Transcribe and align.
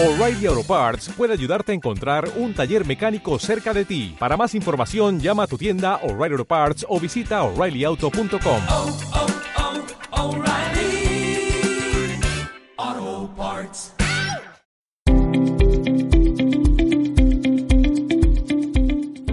O'Reilly 0.00 0.46
Auto 0.46 0.62
Parts 0.62 1.10
puede 1.16 1.32
ayudarte 1.32 1.72
a 1.72 1.74
encontrar 1.74 2.30
un 2.36 2.54
taller 2.54 2.86
mecánico 2.86 3.36
cerca 3.40 3.74
de 3.74 3.84
ti. 3.84 4.14
Para 4.16 4.36
más 4.36 4.54
información, 4.54 5.18
llama 5.18 5.42
a 5.42 5.46
tu 5.48 5.58
tienda 5.58 5.96
O'Reilly 6.04 6.34
Auto 6.34 6.44
Parts 6.44 6.86
o 6.88 7.00
visita 7.00 7.42
oreillyauto.com. 7.42 8.62
oh, 8.70 8.96
oh, 12.86 13.30
Parts. 13.36 13.94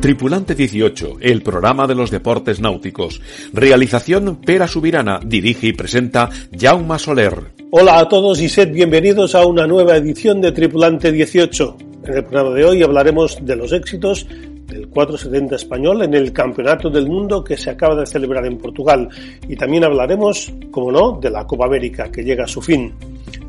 Tripulante 0.02 0.56
18, 0.56 1.18
el 1.22 1.44
programa 1.44 1.86
de 1.86 1.94
los 1.94 2.10
deportes 2.10 2.60
náuticos. 2.60 3.22
Realización 3.54 4.42
Pera 4.42 4.68
Subirana, 4.68 5.20
dirige 5.24 5.68
y 5.68 5.74
presenta 5.74 6.32
Jaume 6.52 6.98
Soler. 6.98 7.65
Hola 7.72 8.00
a 8.00 8.08
todos 8.08 8.40
y 8.42 8.48
sed 8.48 8.72
bienvenidos 8.72 9.34
a 9.36 9.46
una 9.46 9.66
nueva 9.66 9.98
edición 9.98 10.40
de 10.40 10.52
Tripulante 10.52 11.12
18. 11.12 11.78
En 12.06 12.14
el 12.14 12.23
programa 12.23 12.56
de 12.56 12.64
hoy 12.64 12.84
hablaremos 12.84 13.38
de 13.42 13.56
los 13.56 13.73
éxitos 13.73 14.28
del 14.68 14.88
470 14.88 15.56
español 15.56 16.04
en 16.04 16.14
el 16.14 16.32
Campeonato 16.32 16.90
del 16.90 17.08
Mundo 17.08 17.44
que 17.44 17.58
se 17.58 17.72
acaba 17.72 17.96
de 17.96 18.06
celebrar 18.06 18.46
en 18.46 18.58
Portugal 18.58 19.09
y 19.48 19.56
también 19.56 19.84
hablaremos, 19.84 20.54
como 20.72 20.92
no, 20.92 21.20
de 21.20 21.32
la 21.32 21.46
Copa 21.46 21.66
América 21.66 22.12
que 22.12 22.23
llega 22.23 22.46
a 22.46 22.48
su 22.48 22.62
fin. 22.62 22.94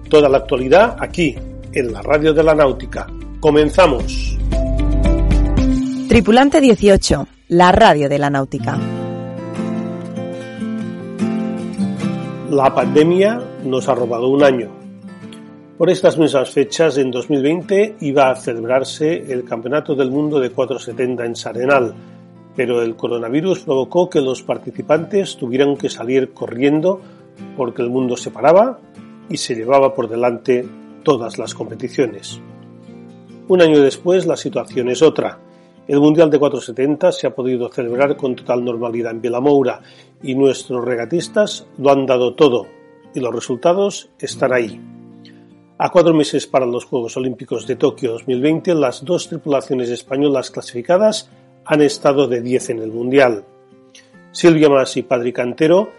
Toda 0.08 0.28
la 0.28 0.38
actualidad 0.38 0.96
aquí, 0.98 1.36
en 1.72 1.92
la 1.92 2.00
Radio 2.00 2.32
de 2.32 2.42
la 2.42 2.54
Náutica. 2.54 3.06
Comenzamos. 3.38 4.38
Tripulante 6.08 6.60
18, 6.60 7.28
la 7.48 7.70
radio 7.70 8.08
de 8.08 8.18
la 8.18 8.30
náutica. 8.30 8.78
La 12.50 12.74
pandemia 12.74 13.55
nos 13.66 13.88
ha 13.88 13.94
robado 13.94 14.28
un 14.28 14.42
año. 14.42 14.70
Por 15.76 15.90
estas 15.90 16.16
mismas 16.16 16.50
fechas, 16.50 16.96
en 16.96 17.10
2020, 17.10 17.96
iba 18.00 18.30
a 18.30 18.36
celebrarse 18.36 19.30
el 19.30 19.44
Campeonato 19.44 19.94
del 19.94 20.10
Mundo 20.10 20.40
de 20.40 20.48
470 20.48 21.26
en 21.26 21.36
Sarenal, 21.36 21.94
pero 22.54 22.80
el 22.80 22.96
coronavirus 22.96 23.60
provocó 23.60 24.08
que 24.08 24.22
los 24.22 24.42
participantes 24.42 25.36
tuvieran 25.36 25.76
que 25.76 25.90
salir 25.90 26.32
corriendo 26.32 27.02
porque 27.58 27.82
el 27.82 27.90
mundo 27.90 28.16
se 28.16 28.30
paraba 28.30 28.78
y 29.28 29.36
se 29.36 29.54
llevaba 29.54 29.94
por 29.94 30.08
delante 30.08 30.66
todas 31.02 31.36
las 31.36 31.52
competiciones. 31.52 32.40
Un 33.48 33.60
año 33.60 33.80
después 33.80 34.24
la 34.24 34.38
situación 34.38 34.88
es 34.88 35.02
otra. 35.02 35.38
El 35.86 36.00
Mundial 36.00 36.30
de 36.30 36.38
470 36.38 37.12
se 37.12 37.26
ha 37.26 37.34
podido 37.34 37.68
celebrar 37.68 38.16
con 38.16 38.34
total 38.34 38.64
normalidad 38.64 39.12
en 39.12 39.20
Vilamoura 39.20 39.82
y 40.22 40.34
nuestros 40.34 40.82
regatistas 40.82 41.66
lo 41.76 41.90
han 41.90 42.06
dado 42.06 42.34
todo 42.34 42.75
y 43.16 43.20
los 43.20 43.34
resultados 43.34 44.10
están 44.20 44.52
ahí. 44.52 44.80
A 45.78 45.90
cuatro 45.90 46.14
meses 46.14 46.46
para 46.46 46.64
los 46.64 46.84
Juegos 46.84 47.16
Olímpicos 47.16 47.66
de 47.66 47.76
Tokio 47.76 48.12
2020, 48.12 48.74
las 48.74 49.04
dos 49.04 49.28
tripulaciones 49.28 49.90
españolas 49.90 50.50
clasificadas 50.50 51.30
han 51.64 51.82
estado 51.82 52.28
de 52.28 52.40
10 52.40 52.70
en 52.70 52.78
el 52.78 52.92
Mundial. 52.92 53.44
Silvia 54.32 54.68
Mas 54.68 54.96
y 54.96 55.02
Padri 55.02 55.32
Cantero 55.32 55.90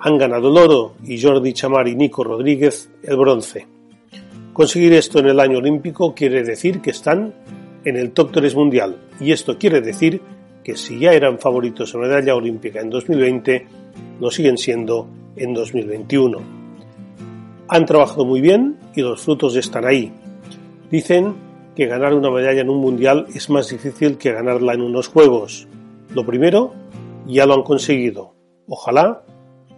han 0.00 0.16
ganado 0.18 0.48
el 0.48 0.56
oro 0.56 0.94
y 1.04 1.20
Jordi 1.20 1.52
Chamar 1.52 1.88
y 1.88 1.96
Nico 1.96 2.24
Rodríguez 2.24 2.90
el 3.02 3.16
bronce. 3.16 3.66
Conseguir 4.52 4.94
esto 4.94 5.18
en 5.18 5.26
el 5.26 5.40
año 5.40 5.58
olímpico 5.58 6.14
quiere 6.14 6.42
decir 6.42 6.80
que 6.80 6.90
están 6.90 7.34
en 7.84 7.96
el 7.96 8.12
top 8.12 8.32
3 8.32 8.54
mundial 8.54 8.96
y 9.20 9.32
esto 9.32 9.58
quiere 9.58 9.80
decir 9.80 10.20
que 10.64 10.76
si 10.76 10.98
ya 10.98 11.12
eran 11.12 11.38
favoritos 11.38 11.94
a 11.94 11.98
medalla 11.98 12.34
olímpica 12.34 12.80
en 12.80 12.90
2020, 12.90 13.66
lo 14.18 14.30
siguen 14.30 14.56
siendo 14.56 15.06
en 15.36 15.52
2021. 15.52 16.55
Han 17.68 17.84
trabajado 17.84 18.24
muy 18.24 18.40
bien 18.40 18.78
y 18.94 19.02
los 19.02 19.22
frutos 19.22 19.56
están 19.56 19.84
ahí. 19.84 20.12
Dicen 20.90 21.34
que 21.74 21.86
ganar 21.86 22.14
una 22.14 22.30
medalla 22.30 22.60
en 22.60 22.70
un 22.70 22.80
mundial 22.80 23.26
es 23.34 23.50
más 23.50 23.68
difícil 23.68 24.16
que 24.18 24.32
ganarla 24.32 24.74
en 24.74 24.82
unos 24.82 25.08
juegos. 25.08 25.66
Lo 26.14 26.24
primero 26.24 26.72
ya 27.26 27.44
lo 27.44 27.54
han 27.54 27.62
conseguido. 27.62 28.34
Ojalá 28.68 29.22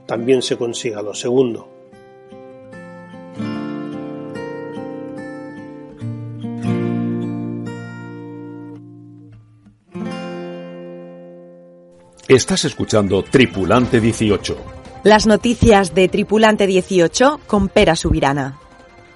también 0.07 0.43
se 0.43 0.57
consiga 0.57 1.03
lo 1.03 1.15
segundo. 1.15 1.69
Estás 12.29 12.67
escuchando 12.67 13.23
Tripulante 13.23 14.01
18. 14.03 14.78
Las 15.05 15.29
noticias 15.29 15.95
de 15.95 16.09
Tripulante 16.09 16.67
18 16.67 17.41
con 17.47 17.69
Pera 17.69 17.95
Subirana. 17.95 18.59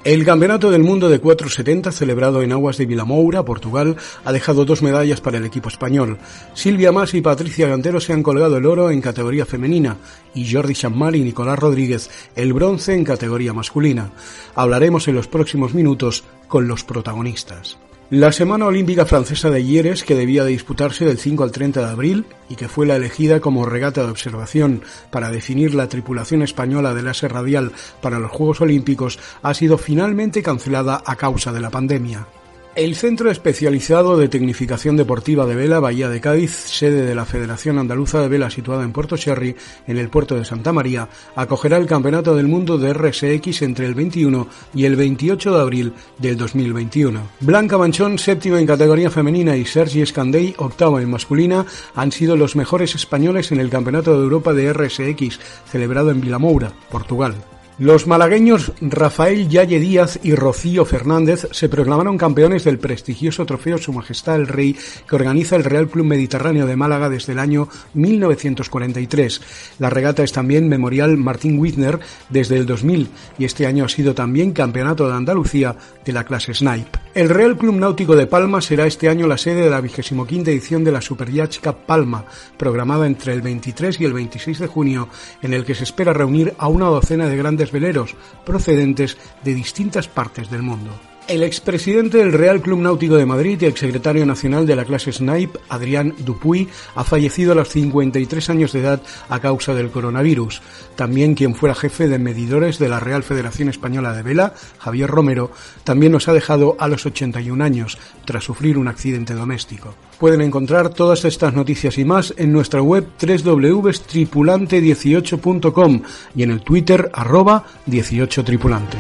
El 0.05 0.25
Campeonato 0.25 0.71
del 0.71 0.85
Mundo 0.85 1.09
de 1.09 1.19
470, 1.19 1.91
celebrado 1.91 2.43
en 2.43 2.53
aguas 2.53 2.77
de 2.77 2.87
Vilamoura, 2.87 3.45
Portugal, 3.45 3.97
ha 4.25 4.33
dejado 4.33 4.65
dos 4.65 4.81
medallas 4.81 5.21
para 5.21 5.39
el 5.39 5.45
equipo 5.45 5.69
español. 5.69 6.19
Silvia 6.55 6.93
Mas 6.93 7.15
y 7.15 7.21
Patricia 7.21 7.69
Gantero 7.69 8.01
se 8.01 8.13
han 8.13 8.23
colgado 8.23 8.57
el 8.57 8.67
oro 8.67 8.91
en 8.91 9.01
categoría 9.01 9.45
femenina 9.45 9.97
y 10.35 10.53
Jordi 10.53 10.75
Chamal 10.75 11.17
y 11.17 11.25
Nicolás 11.25 11.59
Rodríguez 11.59 12.11
el 12.37 12.53
bronce 12.53 12.95
en 12.95 13.05
categoría 13.05 13.53
masculina. 13.53 14.13
Hablaremos 14.55 15.09
en 15.09 15.17
los 15.17 15.27
próximos 15.27 15.75
minutos 15.75 16.23
con 16.47 16.69
los 16.69 16.85
protagonistas. 16.85 17.77
La 18.11 18.31
Semana 18.31 18.67
Olímpica 18.67 19.07
Francesa 19.07 19.49
de 19.49 19.65
Hieres, 19.65 20.05
que 20.05 20.15
debía 20.15 20.45
de 20.45 20.51
disputarse 20.51 21.07
del 21.07 21.19
5 21.19 21.45
al 21.45 21.53
30 21.53 21.81
de 21.81 21.91
abril 21.91 22.27
y 22.51 22.57
que 22.57 22.69
fue 22.69 22.87
la 22.87 22.97
elegida 22.97 23.41
como 23.41 23.65
regata 23.65 24.05
de 24.05 24.11
observación 24.11 24.83
para 25.11 25.31
definir 25.31 25.75
la 25.75 25.89
tripulación 25.89 26.43
española 26.43 26.93
del 26.93 27.07
láser 27.07 27.33
radial 27.33 27.73
para 28.03 28.19
los 28.19 28.31
Juegos 28.31 28.61
Olímpicos, 28.61 29.19
ha 29.43 29.55
sido 29.55 29.79
finalmente 29.79 30.43
cancelada 30.43 31.03
a 31.07 31.17
causa 31.17 31.53
de 31.53 31.61
la 31.61 31.71
pandemia. 31.71 32.27
El 32.75 32.97
Centro 32.97 33.31
Especializado 33.31 34.17
de 34.17 34.31
Tecnificación 34.31 34.97
Deportiva 34.97 35.45
de 35.45 35.55
Vela 35.55 35.79
Bahía 35.79 36.09
de 36.09 36.23
Cádiz, 36.23 36.53
sede 36.53 37.05
de 37.05 37.15
la 37.15 37.27
Federación 37.27 37.79
Andaluza 37.79 38.23
de 38.23 38.29
Vela 38.29 38.49
situada 38.49 38.83
en 38.83 38.93
Puerto 38.93 39.19
Sherry, 39.19 39.55
en 39.87 39.99
el 39.99 40.09
puerto 40.09 40.37
de 40.37 40.47
Santa 40.47 40.73
María, 40.73 41.07
acogerá 41.37 41.77
el 41.77 41.85
Campeonato 41.85 42.35
del 42.35 42.49
Mundo 42.49 42.79
de 42.79 42.95
RSX 42.95 43.61
entre 43.61 43.85
el 43.85 43.95
21 43.95 44.49
y 44.75 44.87
el 44.87 44.97
28 44.97 45.55
de 45.55 45.61
abril 45.61 45.93
del 46.17 46.39
2021. 46.39 47.21
Blanca 47.41 47.77
Manchón, 47.77 48.19
séptima 48.19 48.59
en 48.59 48.67
categoría 48.67 49.11
femenina, 49.11 49.55
y 49.55 49.67
Sergi 49.67 50.01
Escandey, 50.01 50.55
octava 50.57 51.03
en 51.03 51.11
masculina, 51.11 51.67
han 51.95 52.11
sido 52.11 52.39
los 52.39 52.57
mejores 52.57 52.95
españoles 52.95 53.53
en 53.53 53.61
el 53.61 53.69
Campeonato 53.69 54.17
de 54.17 54.23
Europa 54.23 54.55
de 54.55 54.73
RSX, 54.73 55.39
celebrado 55.71 56.11
en 56.11 56.23
Vilamoura, 56.23 56.73
Portugal. 56.91 57.35
Los 57.83 58.07
malagueños 58.07 58.71
Rafael 58.81 59.49
Yaye 59.49 59.81
Díaz 59.81 60.21
y 60.23 60.37
Rocío 60.37 60.85
Fernández 60.85 61.49
se 61.51 61.69
proclamaron 61.69 62.17
campeones 62.17 62.63
del 62.63 62.79
prestigioso 62.79 63.45
trofeo 63.45 63.77
Su 63.77 63.93
Majestad 63.93 64.37
el 64.37 64.47
Rey 64.47 64.77
que 65.09 65.17
organiza 65.17 65.57
el 65.57 65.65
Real 65.65 65.89
Club 65.89 66.07
Mediterráneo 66.07 66.65
de 66.65 66.77
Málaga 66.77 67.09
desde 67.09 67.33
el 67.33 67.41
año 67.41 67.69
1943. 67.95 69.41
La 69.81 69.91
regata 69.91 70.23
es 70.23 70.31
también 70.31 70.69
Memorial 70.69 71.17
Martín 71.17 71.59
Wittner 71.59 71.99
desde 72.29 72.57
el 72.57 72.67
2000 72.67 73.09
y 73.37 73.47
este 73.47 73.67
año 73.67 73.85
ha 73.85 73.89
sido 73.89 74.15
también 74.15 74.53
Campeonato 74.53 75.09
de 75.09 75.15
Andalucía 75.15 75.75
de 76.05 76.13
la 76.13 76.25
clase 76.25 76.55
Snipe. 76.55 76.99
El 77.15 77.29
Real 77.29 77.57
Club 77.57 77.75
Náutico 77.75 78.17
de 78.17 78.27
Palma 78.27 78.61
será 78.61 78.87
este 78.87 79.09
año 79.09 79.27
la 79.27 79.39
sede 79.39 79.63
de 79.63 79.71
la 79.71 79.81
25 79.81 80.27
edición 80.29 80.85
de 80.85 80.93
la 80.93 81.01
Super 81.01 81.31
Yacht 81.31 81.63
Cup 81.63 81.85
Palma, 81.87 82.25
programada 82.57 83.07
entre 83.07 83.33
el 83.33 83.43
23 83.43 84.01
y 84.01 84.05
el 84.05 84.13
26 84.13 84.59
de 84.59 84.67
junio, 84.67 85.09
en 85.43 85.55
el 85.55 85.65
que 85.65 85.75
se 85.75 85.85
espera 85.85 86.13
reunir 86.13 86.55
a 86.59 86.69
una 86.69 86.87
docena 86.87 87.29
de 87.29 87.37
grandes 87.37 87.73
veleros 87.73 88.15
procedentes 88.45 89.19
de 89.45 89.55
distintas 89.55 90.09
partes 90.09 90.51
del 90.51 90.63
mundo. 90.63 91.12
El 91.29 91.45
expresidente 91.45 92.19
del 92.19 92.33
Real 92.33 92.61
Club 92.61 92.81
Náutico 92.81 93.15
de 93.15 93.27
Madrid 93.27 93.57
y 93.61 93.67
exsecretario 93.67 94.27
nacional 94.27 94.67
de 94.67 94.75
la 94.75 94.85
clase 94.85 95.13
Snipe, 95.13 95.61
Adrián 95.69 96.17
Dupuy, 96.19 96.69
ha 96.97 97.05
fallecido 97.05 97.53
a 97.53 97.55
los 97.55 97.69
53 97.69 98.51
años 98.51 98.73
de 98.73 98.81
edad 98.81 99.01
a 99.29 99.39
causa 99.39 99.73
del 99.73 99.91
coronavirus. 99.91 100.63
También 100.97 101.37
quien 101.37 101.55
fuera 101.55 101.77
jefe 101.77 102.09
de 102.09 102.19
medidores 102.19 102.81
de 102.81 102.89
la 102.89 102.99
Real 102.99 103.23
Federación 103.23 103.69
Española 103.69 104.15
de 104.15 104.25
Vela, 104.25 104.55
Javier 104.79 105.09
Romero, 105.09 105.53
también 105.85 106.11
nos 106.11 106.27
ha 106.27 106.33
dejado 106.33 106.75
a 106.81 106.89
los 106.89 107.07
81 107.07 107.63
años 107.63 107.99
tras 108.25 108.43
sufrir 108.43 108.77
un 108.77 108.89
accidente 108.89 109.35
doméstico. 109.35 109.95
Pueden 110.19 110.41
encontrar 110.41 110.89
todas 110.89 111.25
estas 111.25 111.55
noticias 111.55 111.99
y 111.99 112.05
más 112.05 112.35
en 112.37 112.53
nuestra 112.53 112.83
web 112.83 113.07
www.tripulante18.com 113.21 116.03
y 116.35 116.43
en 116.43 116.51
el 116.51 116.63
Twitter 116.63 117.13
arroba 117.15 117.65
18tripulante. 117.87 118.99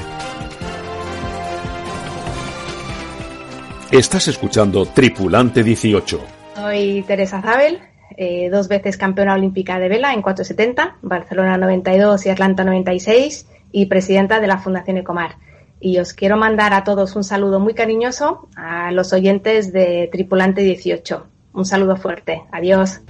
Estás 3.92 4.26
escuchando 4.26 4.86
Tripulante 4.86 5.62
18. 5.62 6.18
Soy 6.54 7.04
Teresa 7.06 7.42
Zabel, 7.42 7.78
eh, 8.16 8.48
dos 8.48 8.66
veces 8.66 8.96
campeona 8.96 9.34
olímpica 9.34 9.78
de 9.78 9.90
vela 9.90 10.14
en 10.14 10.22
470, 10.22 10.96
Barcelona 11.02 11.58
92 11.58 12.24
y 12.24 12.30
Atlanta 12.30 12.64
96 12.64 13.46
y 13.70 13.84
presidenta 13.86 14.40
de 14.40 14.46
la 14.46 14.56
Fundación 14.56 14.96
Ecomar. 14.96 15.32
Y 15.78 15.98
os 15.98 16.14
quiero 16.14 16.38
mandar 16.38 16.72
a 16.72 16.84
todos 16.84 17.16
un 17.16 17.22
saludo 17.22 17.60
muy 17.60 17.74
cariñoso 17.74 18.48
a 18.56 18.92
los 18.92 19.12
oyentes 19.12 19.74
de 19.74 20.08
Tripulante 20.10 20.62
18. 20.62 21.26
Un 21.52 21.66
saludo 21.66 21.96
fuerte. 21.96 22.44
Adiós. 22.50 23.02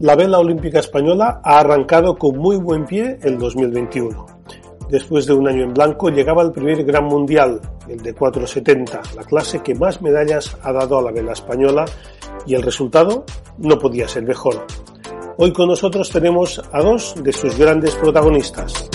La 0.00 0.16
vela 0.16 0.38
olímpica 0.38 0.78
española 0.78 1.42
ha 1.44 1.58
arrancado 1.58 2.16
con 2.16 2.38
muy 2.38 2.56
buen 2.56 2.86
pie 2.86 3.18
el 3.22 3.36
2021. 3.36 4.33
Después 4.88 5.26
de 5.26 5.32
un 5.32 5.48
año 5.48 5.64
en 5.64 5.72
blanco 5.72 6.10
llegaba 6.10 6.42
el 6.42 6.52
primer 6.52 6.84
Gran 6.84 7.04
Mundial, 7.04 7.58
el 7.88 8.00
de 8.02 8.12
470, 8.12 9.00
la 9.16 9.24
clase 9.24 9.62
que 9.62 9.74
más 9.74 10.02
medallas 10.02 10.56
ha 10.62 10.72
dado 10.72 10.98
a 10.98 11.02
la 11.02 11.10
vela 11.10 11.32
española 11.32 11.86
y 12.46 12.54
el 12.54 12.62
resultado 12.62 13.24
no 13.58 13.78
podía 13.78 14.06
ser 14.06 14.24
mejor. 14.24 14.66
Hoy 15.38 15.52
con 15.52 15.68
nosotros 15.68 16.10
tenemos 16.10 16.62
a 16.70 16.82
dos 16.82 17.14
de 17.22 17.32
sus 17.32 17.58
grandes 17.58 17.94
protagonistas. 17.96 18.90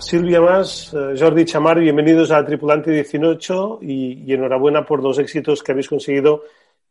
Silvia 0.00 0.40
Más, 0.40 0.92
eh, 0.92 1.14
Jordi 1.18 1.44
Chamar, 1.44 1.78
bienvenidos 1.78 2.30
a 2.30 2.44
Tripulante 2.44 2.90
18 2.90 3.78
y, 3.82 4.24
y 4.26 4.32
enhorabuena 4.34 4.84
por 4.84 5.02
los 5.02 5.18
éxitos 5.18 5.62
que 5.62 5.72
habéis 5.72 5.88
conseguido 5.88 6.42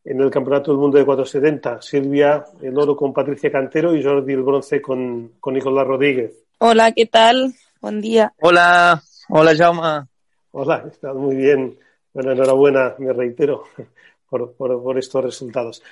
en 0.05 0.19
el 0.19 0.29
Campeonato 0.29 0.71
del 0.71 0.79
Mundo 0.79 0.97
de 0.97 1.05
470. 1.05 1.81
Silvia, 1.81 2.45
el 2.61 2.77
oro 2.77 2.95
con 2.95 3.13
Patricia 3.13 3.51
Cantero 3.51 3.95
y 3.95 4.03
Jordi 4.03 4.33
el 4.33 4.43
bronce 4.43 4.81
con, 4.81 5.33
con 5.39 5.53
Nicolás 5.53 5.87
Rodríguez. 5.87 6.43
Hola, 6.59 6.91
¿qué 6.91 7.05
tal? 7.05 7.53
Buen 7.81 8.01
día. 8.01 8.33
Hola, 8.41 9.01
hola 9.29 9.55
Jauma. 9.55 10.07
Hola, 10.51 10.83
estás 10.91 11.15
muy 11.15 11.35
bien. 11.35 11.77
Bueno, 12.13 12.31
enhorabuena, 12.31 12.95
me 12.99 13.11
reitero, 13.11 13.63
por, 14.29 14.53
por, 14.53 14.83
por 14.83 14.97
estos 14.97 15.23
resultados. 15.23 15.83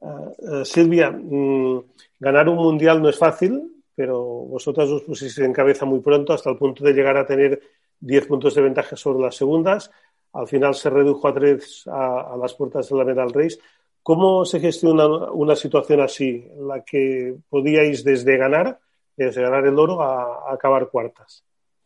Uh, 0.00 0.60
uh, 0.60 0.64
Silvia, 0.64 1.10
mm, 1.10 1.82
ganar 2.20 2.48
un 2.48 2.56
mundial 2.56 3.02
no 3.02 3.08
es 3.08 3.18
fácil, 3.18 3.82
pero 3.94 4.22
vosotras 4.22 4.88
os 4.88 5.02
pusisteis 5.02 5.44
en 5.44 5.52
cabeza 5.52 5.84
muy 5.84 6.00
pronto 6.00 6.32
hasta 6.32 6.50
el 6.50 6.56
punto 6.56 6.84
de 6.84 6.92
llegar 6.92 7.16
a 7.16 7.26
tener 7.26 7.60
10 8.00 8.26
puntos 8.26 8.54
de 8.54 8.62
ventaja 8.62 8.96
sobre 8.96 9.24
las 9.24 9.34
segundas 9.34 9.90
al 10.32 10.48
final 10.48 10.74
se 10.74 10.90
redujo 10.90 11.28
a 11.28 11.34
tres 11.34 11.84
a, 11.86 12.36
las 12.40 12.54
puertas 12.54 12.88
de 12.88 12.96
la 12.96 13.04
Medal 13.04 13.32
Race. 13.32 13.58
¿Cómo 14.02 14.44
se 14.44 14.60
gestiona 14.60 15.06
una 15.06 15.54
situación 15.56 16.00
así, 16.00 16.46
en 16.50 16.68
la 16.68 16.82
que 16.84 17.36
podíais 17.48 18.04
desde 18.04 18.36
ganar, 18.36 18.78
desde 19.16 19.42
ganar 19.42 19.66
el 19.66 19.78
oro, 19.78 20.00
a, 20.00 20.48
a 20.48 20.54
acabar 20.54 20.88
cuartas? 20.88 21.44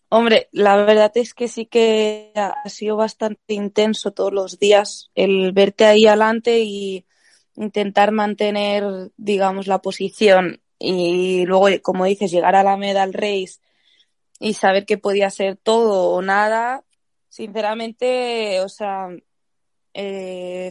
Hombre, 0.08 0.48
la 0.52 0.76
verdad 0.76 1.10
es 1.14 1.32
que 1.32 1.48
sí 1.48 1.64
que 1.66 2.32
ha 2.34 2.68
sido 2.68 2.96
bastante 2.96 3.54
intenso 3.54 4.12
todos 4.12 4.32
los 4.32 4.58
días 4.58 5.10
el 5.14 5.52
verte 5.52 5.86
ahí 5.86 6.06
adelante 6.06 6.60
y 6.60 7.06
intentar 7.56 8.12
mantener, 8.12 9.10
digamos, 9.16 9.66
la 9.66 9.80
posición 9.80 10.60
y 10.78 11.46
luego, 11.46 11.68
como 11.82 12.04
dices, 12.04 12.30
llegar 12.30 12.56
a 12.56 12.62
la 12.62 12.76
medal 12.76 13.12
race 13.12 13.60
y 14.40 14.54
saber 14.54 14.84
que 14.84 14.98
podía 14.98 15.30
ser 15.30 15.56
todo 15.56 16.10
o 16.10 16.22
nada, 16.22 16.84
sinceramente, 17.32 18.60
o 18.60 18.68
sea, 18.68 19.08
eh, 19.94 20.70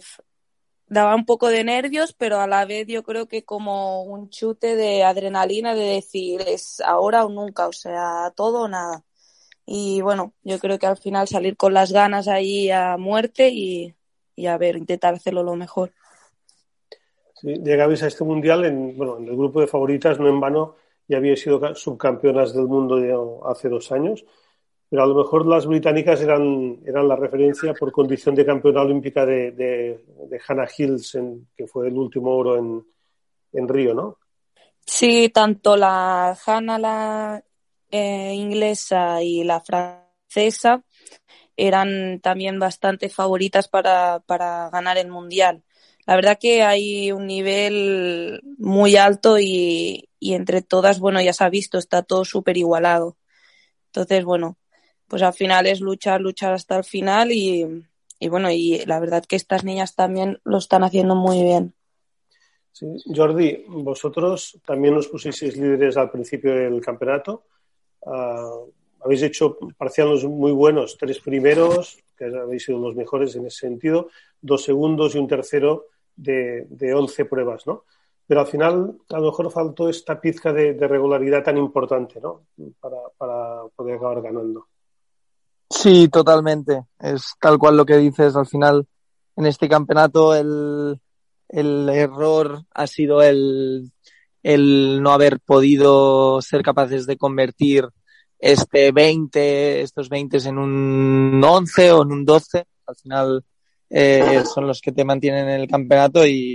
daba 0.86 1.16
un 1.16 1.26
poco 1.26 1.48
de 1.48 1.64
nervios, 1.64 2.14
pero 2.14 2.40
a 2.40 2.46
la 2.46 2.66
vez 2.66 2.86
yo 2.88 3.02
creo 3.02 3.28
que 3.28 3.44
como 3.44 4.04
un 4.04 4.30
chute 4.30 4.76
de 4.76 5.04
adrenalina 5.04 5.74
de 5.74 5.86
decir 5.86 6.42
es 6.46 6.80
ahora 6.82 7.26
o 7.26 7.30
nunca, 7.30 7.68
o 7.68 7.74
sea, 7.74 8.32
todo 8.36 8.62
o 8.62 8.68
nada. 8.68 9.04
Y 9.66 10.02
bueno, 10.02 10.34
yo 10.44 10.60
creo 10.60 10.78
que 10.78 10.86
al 10.86 10.98
final 10.98 11.28
salir 11.28 11.58
con 11.58 11.74
las 11.74 11.92
ganas 11.92 12.28
ahí 12.28 12.70
a 12.70 12.96
muerte 12.96 13.50
y, 13.50 13.96
y 14.36 14.46
a 14.46 14.60
ver, 14.60 14.78
intentar 14.78 15.16
hacerlo 15.16 15.42
lo 15.42 15.56
mejor. 15.56 15.92
Sí, 17.42 17.56
llegabais 17.56 18.04
a 18.04 18.08
este 18.08 18.24
mundial 18.24 18.66
en, 18.66 18.96
bueno, 18.96 19.18
en 19.18 19.28
el 19.28 19.36
grupo 19.36 19.62
de 19.62 19.68
favoritas, 19.68 20.20
no 20.20 20.30
en 20.30 20.40
vano, 20.40 20.76
ya 21.08 21.18
había 21.18 21.36
sido 21.36 21.74
subcampeonas 21.74 22.54
del 22.54 22.68
mundo 22.68 23.48
hace 23.48 23.68
dos 23.68 23.92
años 23.92 24.26
pero 24.92 25.04
a 25.04 25.08
lo 25.08 25.16
mejor 25.16 25.46
las 25.46 25.66
británicas 25.66 26.20
eran, 26.20 26.82
eran 26.86 27.08
la 27.08 27.16
referencia 27.16 27.74
por 27.74 27.94
condición 27.94 28.36
de 28.36 28.46
campeona 28.46 28.82
olímpica 28.82 29.26
de, 29.26 29.52
de, 29.54 30.42
Hannah 30.46 30.68
Hills, 30.78 31.16
en, 31.16 31.48
que 31.56 31.66
fue 31.66 31.88
el 31.88 31.94
último 31.94 32.36
oro 32.36 32.58
en, 32.58 32.86
en 33.54 33.70
Río, 33.70 33.94
¿no? 33.94 34.18
Sí, 34.86 35.30
tanto 35.30 35.78
la 35.78 36.38
Hannah, 36.46 36.78
la 36.78 37.42
eh, 37.90 38.34
inglesa 38.36 39.24
y 39.24 39.46
la 39.46 39.62
francesa 39.62 40.84
eran 41.56 42.20
también 42.20 42.60
bastante 42.60 43.08
favoritas 43.08 43.70
para, 43.70 44.20
para 44.20 44.70
ganar 44.72 44.98
el 44.98 45.10
mundial. 45.10 45.64
La 46.06 46.18
verdad 46.18 46.38
que 46.38 46.64
hay 46.64 47.14
un 47.14 47.28
nivel 47.28 48.42
muy 48.58 48.98
alto 48.98 49.40
y, 49.40 50.10
y 50.20 50.34
entre 50.34 50.62
todas, 50.62 51.00
bueno, 51.00 51.22
ya 51.22 51.32
se 51.32 51.46
ha 51.46 51.50
visto, 51.50 51.78
está 51.78 52.04
todo 52.04 52.26
súper 52.26 52.58
igualado. 52.58 53.16
Entonces, 53.86 54.26
bueno, 54.26 54.58
pues 55.12 55.24
al 55.24 55.34
final 55.34 55.68
es 55.68 55.82
luchar, 55.82 56.22
luchar 56.22 56.54
hasta 56.54 56.78
el 56.78 56.86
final 56.86 57.34
y, 57.34 57.84
bueno, 58.30 58.50
y 58.50 58.82
la 58.86 58.98
verdad 58.98 59.26
que 59.28 59.36
estas 59.36 59.66
niñas 59.66 59.94
también 59.94 60.40
lo 60.46 60.58
están 60.58 60.86
haciendo 60.86 61.16
muy 61.16 61.44
bien. 61.44 61.74
Jordi, 63.14 63.66
vosotros 63.68 64.58
también 64.66 64.96
os 64.96 65.10
pusisteis 65.10 65.58
líderes 65.58 65.98
al 65.98 66.12
principio 66.12 66.56
del 66.56 66.80
campeonato. 66.80 67.44
Uh, 68.00 68.72
habéis 69.04 69.24
hecho 69.24 69.58
parciales 69.78 70.24
muy 70.24 70.54
buenos, 70.54 70.98
tres 70.98 71.20
primeros, 71.20 72.00
que 72.18 72.28
habéis 72.28 72.64
sido 72.64 72.80
los 72.80 72.96
mejores 72.96 73.36
en 73.36 73.48
ese 73.48 73.68
sentido, 73.68 74.08
dos 74.40 74.64
segundos 74.64 75.14
y 75.14 75.18
un 75.18 75.28
tercero 75.28 75.88
de, 76.16 76.68
de 76.70 76.94
11 76.94 77.26
pruebas, 77.26 77.68
¿no? 77.68 77.84
Pero 78.26 78.40
al 78.40 78.48
final 78.48 78.96
a 79.10 79.20
lo 79.20 79.26
mejor 79.26 79.52
faltó 79.52 79.90
esta 79.90 80.22
pizca 80.22 80.54
de, 80.54 80.74
de 80.74 80.88
regularidad 80.88 81.44
tan 81.44 81.58
importante, 81.58 82.22
¿no? 82.22 82.44
Para, 82.80 83.10
para 83.18 83.68
poder 83.76 83.96
acabar 83.96 84.22
ganando. 84.22 84.71
Sí, 85.82 86.10
totalmente. 86.10 86.84
Es 87.00 87.34
tal 87.40 87.58
cual 87.58 87.76
lo 87.76 87.86
que 87.86 87.98
dices. 87.98 88.36
Al 88.36 88.46
final, 88.46 88.86
en 89.36 89.46
este 89.48 89.68
campeonato, 89.68 90.36
el, 90.36 91.00
el 91.50 91.90
error 91.90 92.64
ha 92.72 92.86
sido 92.86 93.24
el, 93.24 93.92
el 94.44 95.02
no 95.02 95.12
haber 95.12 95.40
podido 95.40 96.40
ser 96.42 96.62
capaces 96.62 97.08
de 97.08 97.18
convertir 97.18 97.88
este 98.38 98.92
20, 98.92 99.82
estos 99.82 100.08
20 100.10 100.38
en 100.48 100.58
un 100.60 101.44
11 101.44 101.92
o 101.94 102.04
en 102.04 102.12
un 102.12 102.26
12. 102.26 102.64
Al 102.86 102.96
final 102.96 103.46
eh, 103.90 104.44
son 104.54 104.68
los 104.68 104.82
que 104.82 104.92
te 104.92 105.04
mantienen 105.04 105.50
en 105.50 105.62
el 105.62 105.68
campeonato 105.68 106.28
y, 106.28 106.54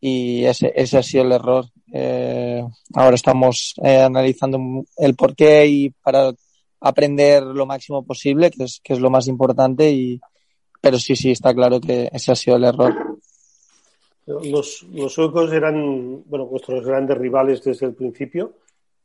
y 0.00 0.44
ese, 0.44 0.72
ese 0.74 0.98
ha 0.98 1.02
sido 1.04 1.22
el 1.22 1.32
error. 1.32 1.66
Eh, 1.92 2.64
ahora 2.94 3.14
estamos 3.14 3.74
eh, 3.82 4.00
analizando 4.00 4.58
el 4.96 5.14
porqué 5.14 5.66
y 5.66 5.90
para 5.90 6.32
aprender 6.80 7.42
lo 7.42 7.66
máximo 7.66 8.04
posible, 8.04 8.50
que 8.50 8.64
es, 8.64 8.80
que 8.82 8.94
es 8.94 9.00
lo 9.00 9.10
más 9.10 9.26
importante, 9.28 9.90
y, 9.90 10.20
pero 10.80 10.98
sí, 10.98 11.16
sí, 11.16 11.30
está 11.30 11.54
claro 11.54 11.80
que 11.80 12.08
ese 12.12 12.32
ha 12.32 12.36
sido 12.36 12.56
el 12.56 12.64
error. 12.64 12.94
Los, 14.26 14.84
los 14.92 15.12
suecos 15.12 15.52
eran, 15.52 16.22
bueno, 16.26 16.46
vuestros 16.46 16.84
grandes 16.84 17.18
rivales 17.18 17.62
desde 17.62 17.86
el 17.86 17.94
principio, 17.94 18.54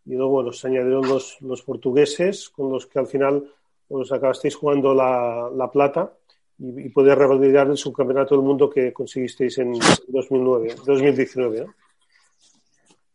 y 0.05 0.13
luego 0.13 0.43
los 0.43 0.63
añadieron 0.65 1.07
los, 1.07 1.37
los 1.41 1.63
portugueses, 1.63 2.49
con 2.49 2.71
los 2.71 2.85
que 2.85 2.99
al 2.99 3.07
final 3.07 3.51
os 3.89 4.11
acabasteis 4.11 4.55
jugando 4.55 4.93
la, 4.93 5.49
la 5.55 5.69
plata 5.71 6.13
y, 6.57 6.87
y 6.87 6.89
poder 6.89 7.17
revalidar 7.17 7.67
el 7.67 7.77
subcampeonato 7.77 8.35
del 8.35 8.43
mundo 8.43 8.69
que 8.69 8.93
conseguisteis 8.93 9.57
en 9.57 9.73
2009, 10.07 10.75
2019. 10.85 11.61
¿no? 11.61 11.73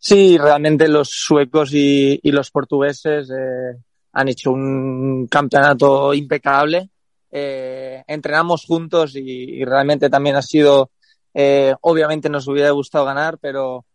Sí, 0.03 0.39
realmente 0.39 0.89
los 0.89 1.11
suecos 1.11 1.75
y, 1.75 2.19
y 2.23 2.33
los 2.33 2.51
portugueses 2.51 3.31
eh, 3.31 3.77
han 4.13 4.29
hecho 4.29 4.53
un 4.53 5.27
campeonato 5.29 6.15
impecable. 6.15 6.91
Eh, 7.31 8.03
entrenamos 8.07 8.65
juntos 8.65 9.15
y, 9.15 9.65
realmente 9.65 10.11
también 10.11 10.37
ha 10.37 10.43
sido, 10.43 10.91
eh, 11.33 11.75
obviamente 11.83 12.29
nos 12.29 12.49
hubiera 12.49 12.71
gustado 12.71 13.05
ganar, 13.05 13.39
pero, 13.39 13.87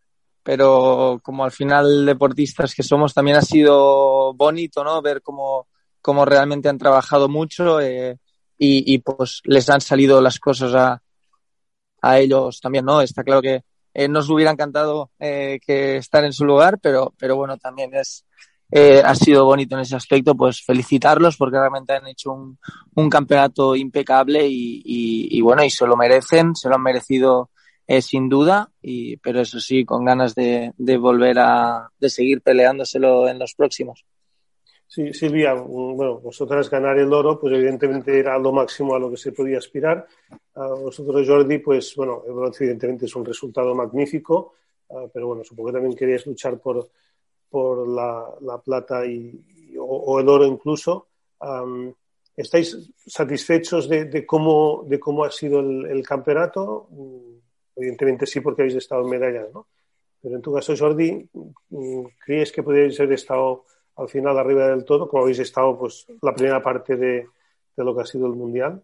pero 0.42 1.20
como 1.22 1.44
al 1.44 1.52
final 1.52 2.06
deportistas 2.06 2.74
que 2.74 2.82
somos, 2.82 3.12
también 3.12 3.36
ha 3.36 3.42
sido 3.42 4.32
bonito, 4.34 4.82
¿no? 4.82 5.02
Ver 5.02 5.20
cómo, 5.22 5.68
cómo 6.00 6.24
realmente 6.24 6.68
han 6.68 6.78
trabajado 6.78 7.28
mucho 7.28 7.80
eh, 7.80 8.18
y, 8.58 8.94
y, 8.94 8.98
pues 8.98 9.42
les 9.44 9.68
han 9.68 9.82
salido 9.82 10.22
las 10.22 10.38
cosas 10.38 10.74
a, 10.74 11.02
a 12.00 12.18
ellos 12.18 12.60
también, 12.60 12.86
¿no? 12.86 13.02
Está 13.02 13.22
claro 13.22 13.42
que 13.42 13.64
eh, 13.92 14.08
nos 14.08 14.30
hubiera 14.30 14.50
encantado 14.50 15.10
que 15.18 15.96
estar 15.96 16.24
en 16.24 16.32
su 16.32 16.44
lugar, 16.44 16.78
pero, 16.80 17.12
pero 17.18 17.36
bueno, 17.36 17.58
también 17.58 17.94
es, 17.94 18.26
eh, 18.70 19.02
ha 19.04 19.14
sido 19.14 19.44
bonito 19.44 19.76
en 19.76 19.82
ese 19.82 19.96
aspecto, 19.96 20.34
pues 20.34 20.62
felicitarlos 20.64 21.36
porque 21.36 21.58
realmente 21.58 21.94
han 21.94 22.06
hecho 22.06 22.32
un, 22.32 22.58
un 22.94 23.10
campeonato 23.10 23.76
impecable 23.76 24.46
y, 24.46 24.82
y, 24.84 25.38
y, 25.38 25.40
bueno, 25.40 25.64
y 25.64 25.70
se 25.70 25.86
lo 25.86 25.96
merecen, 25.96 26.54
se 26.54 26.68
lo 26.68 26.74
han 26.74 26.82
merecido 26.82 27.50
eh, 27.86 28.02
sin 28.02 28.28
duda, 28.28 28.70
y, 28.82 29.16
pero 29.18 29.40
eso 29.40 29.60
sí, 29.60 29.84
con 29.84 30.04
ganas 30.04 30.34
de, 30.34 30.72
de 30.76 30.96
volver 30.96 31.38
a, 31.38 31.88
de 31.98 32.10
seguir 32.10 32.42
peleándoselo 32.42 33.28
en 33.28 33.38
los 33.38 33.54
próximos. 33.54 34.04
Sí, 34.88 35.12
Silvia, 35.12 35.52
bueno, 35.52 36.20
vosotras 36.20 36.70
ganar 36.70 36.96
el 36.96 37.12
oro, 37.12 37.40
pues 37.40 37.52
evidentemente 37.54 38.20
era 38.20 38.38
lo 38.38 38.52
máximo 38.52 38.94
a 38.94 39.00
lo 39.00 39.10
que 39.10 39.16
se 39.16 39.32
podía 39.32 39.58
aspirar. 39.58 40.06
Vosotros, 40.54 41.26
Jordi, 41.26 41.58
pues 41.58 41.92
bueno, 41.96 42.22
evidentemente 42.58 43.06
es 43.06 43.16
un 43.16 43.24
resultado 43.24 43.74
magnífico, 43.74 44.54
uh, 44.88 45.08
pero 45.12 45.26
bueno, 45.26 45.42
supongo 45.42 45.70
que 45.70 45.72
también 45.74 45.96
queríais 45.96 46.24
luchar 46.24 46.60
por, 46.60 46.88
por 47.48 47.88
la, 47.88 48.34
la 48.40 48.58
plata 48.58 49.06
y, 49.06 49.42
o, 49.78 50.20
el 50.20 50.28
oro 50.28 50.46
incluso. 50.46 51.08
¿Estáis 52.36 52.92
satisfechos 53.06 53.88
de, 53.88 54.26
cómo, 54.26 54.84
de 54.86 55.00
cómo 55.00 55.24
ha 55.24 55.30
sido 55.30 55.60
el, 55.60 56.02
campeonato? 56.06 56.88
Evidentemente 57.74 58.26
sí, 58.26 58.40
porque 58.40 58.62
habéis 58.62 58.76
estado 58.76 59.02
en 59.02 59.10
medallas, 59.10 59.48
¿no? 59.52 59.66
Pero 60.20 60.36
en 60.36 60.42
tu 60.42 60.52
caso, 60.52 60.74
Jordi, 60.76 61.28
mm, 61.70 62.04
¿crees 62.24 62.50
que 62.50 62.62
podríais 62.62 62.98
haber 62.98 63.12
estado 63.12 63.64
al 63.96 64.08
final 64.08 64.38
arriba 64.38 64.68
del 64.68 64.84
todo, 64.84 65.08
como 65.08 65.22
habéis 65.22 65.38
estado 65.38 65.78
pues 65.78 66.06
la 66.20 66.34
primera 66.34 66.62
parte 66.62 66.96
de, 66.96 67.28
de 67.76 67.84
lo 67.84 67.94
que 67.94 68.02
ha 68.02 68.06
sido 68.06 68.26
el 68.26 68.32
Mundial? 68.32 68.82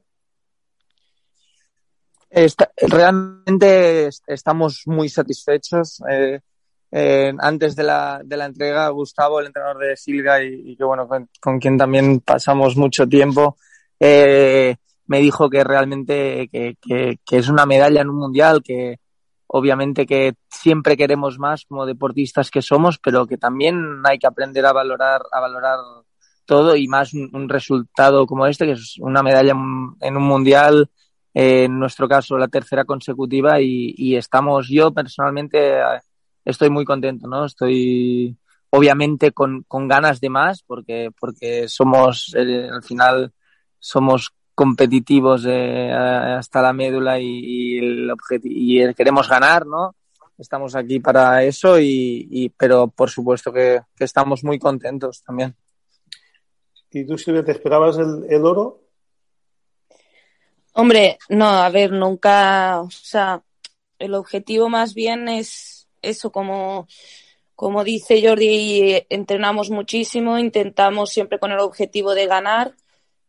Está, 2.31 2.71
realmente 2.77 4.09
estamos 4.27 4.85
muy 4.87 5.11
satisfechos. 5.11 6.03
Eh, 6.09 6.41
antes 6.93 7.75
de 7.75 7.83
la, 7.85 8.21
de 8.23 8.37
la 8.37 8.45
entrega, 8.47 8.89
Gustavo, 8.91 9.41
el 9.41 9.47
entrenador 9.47 9.79
de 9.79 9.97
Silga 9.97 10.43
y, 10.43 10.73
y 10.73 10.77
que 10.77 10.85
bueno, 10.85 11.09
con, 11.09 11.59
quien 11.59 11.79
también 11.79 12.21
pasamos 12.21 12.77
mucho 12.77 13.07
tiempo, 13.07 13.57
eh, 13.99 14.77
me 15.07 15.21
dijo 15.21 15.49
que 15.49 15.65
realmente 15.65 16.49
que, 16.49 16.77
que, 16.81 17.37
es 17.39 17.49
una 17.49 17.67
medalla 17.67 18.01
en 18.01 18.11
un 18.11 18.17
mundial, 18.17 18.63
que 18.63 18.99
obviamente 19.47 20.07
que 20.07 20.35
siempre 20.49 20.97
queremos 20.97 21.39
más 21.39 21.65
como 21.65 21.87
deportistas 21.87 22.51
que 22.51 22.63
somos, 22.63 22.99
pero 22.99 23.27
que 23.27 23.39
también 23.39 24.03
hay 24.05 24.19
que 24.19 24.27
aprender 24.27 24.67
a 24.67 24.73
valorar, 24.73 25.23
a 25.33 25.41
valorar 25.41 25.79
todo 26.45 26.77
y 26.77 26.89
más 26.89 27.15
un, 27.15 27.49
resultado 27.49 28.27
como 28.27 28.47
este, 28.47 28.67
que 28.67 28.73
es 28.73 28.97
una 28.99 29.23
medalla 29.23 29.53
en 29.53 30.17
un 30.17 30.23
mundial 30.23 30.91
en 31.35 31.79
nuestro 31.79 32.09
caso 32.09 32.37
la 32.37 32.49
tercera 32.49 32.85
consecutiva 32.85 33.61
y, 33.61 34.17
estamos, 34.17 34.69
yo 34.69 34.93
personalmente 34.93 35.81
estoy 36.45 36.71
muy 36.71 36.85
contento, 36.85 37.27
¿no? 37.29 37.45
Estoy 37.45 38.37
obviamente 38.71 39.33
con, 39.33 39.65
con 39.69 39.87
ganas 39.87 40.21
de 40.21 40.31
más 40.31 40.63
porque, 40.63 41.11
porque 41.19 41.69
somos, 41.69 42.35
eh, 42.37 42.69
al 42.73 42.83
final 42.83 43.33
somos 43.79 44.33
competitivos 44.55 45.45
eh, 45.47 45.91
hasta 45.93 46.63
la 46.63 46.73
médula 46.73 47.19
y, 47.19 47.27
y 47.27 47.79
el 47.79 48.13
y 48.45 48.95
queremos 48.95 49.29
ganar, 49.29 49.67
¿no? 49.67 49.95
Estamos 50.39 50.75
aquí 50.75 51.01
para 51.01 51.45
eso 51.45 51.79
y, 51.79 52.27
y 52.31 52.49
pero 52.49 52.89
por 52.89 53.11
supuesto 53.11 53.53
que, 53.53 53.81
que, 53.95 54.05
estamos 54.05 54.43
muy 54.43 54.59
contentos 54.59 55.23
también. 55.23 55.55
¿Y 56.91 57.07
tú, 57.07 57.17
Silvia, 57.17 57.45
te 57.45 57.53
esperabas 57.53 57.99
el, 57.99 58.25
el 58.29 58.45
oro? 58.45 58.81
Hombre, 60.75 61.19
no, 61.29 61.47
a 61.47 61.69
ver, 61.69 61.93
nunca, 61.93 62.81
o 62.81 62.91
sea, 62.91 63.43
el 63.99 64.15
objetivo 64.15 64.69
más 64.69 64.95
bien 64.95 65.29
es 65.29 65.72
eso, 66.03 66.33
como, 66.33 66.87
como 67.55 67.85
dice 67.85 68.27
Jordi, 68.27 69.05
entrenamos 69.09 69.71
muchísimo, 69.71 70.39
intentamos 70.39 71.11
siempre 71.11 71.39
con 71.39 71.53
el 71.53 71.61
objetivo 71.61 72.15
de 72.15 72.27
ganar. 72.27 72.75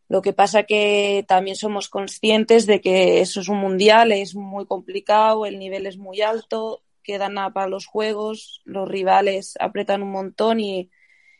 Lo 0.09 0.21
que 0.21 0.33
pasa 0.33 0.63
que 0.63 1.25
también 1.27 1.55
somos 1.55 1.89
conscientes 1.89 2.65
de 2.65 2.81
que 2.81 3.21
eso 3.21 3.41
es 3.41 3.49
un 3.49 3.57
mundial, 3.57 4.11
es 4.11 4.35
muy 4.35 4.65
complicado, 4.65 5.45
el 5.45 5.59
nivel 5.59 5.87
es 5.87 5.97
muy 5.97 6.21
alto, 6.21 6.83
quedan 7.03 7.35
nada 7.35 7.51
para 7.51 7.67
los 7.67 7.85
juegos, 7.85 8.61
los 8.65 8.87
rivales 8.87 9.55
apretan 9.59 10.03
un 10.03 10.11
montón 10.11 10.59
y, 10.59 10.89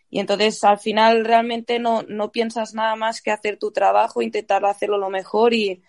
y 0.10 0.20
entonces 0.20 0.63
al 0.63 0.80
final 0.80 1.25
realmente 1.25 1.80
no, 1.80 2.04
no 2.04 2.32
piensas 2.32 2.74
nada 2.74 2.96
más 2.96 3.22
que 3.22 3.32
hacer 3.32 3.58
tu 3.58 3.72
trabajo, 3.72 4.22
intentar 4.22 4.66
hacerlo 4.66 4.98
lo 4.98 5.10
mejor 5.10 5.54
y, 5.54 5.84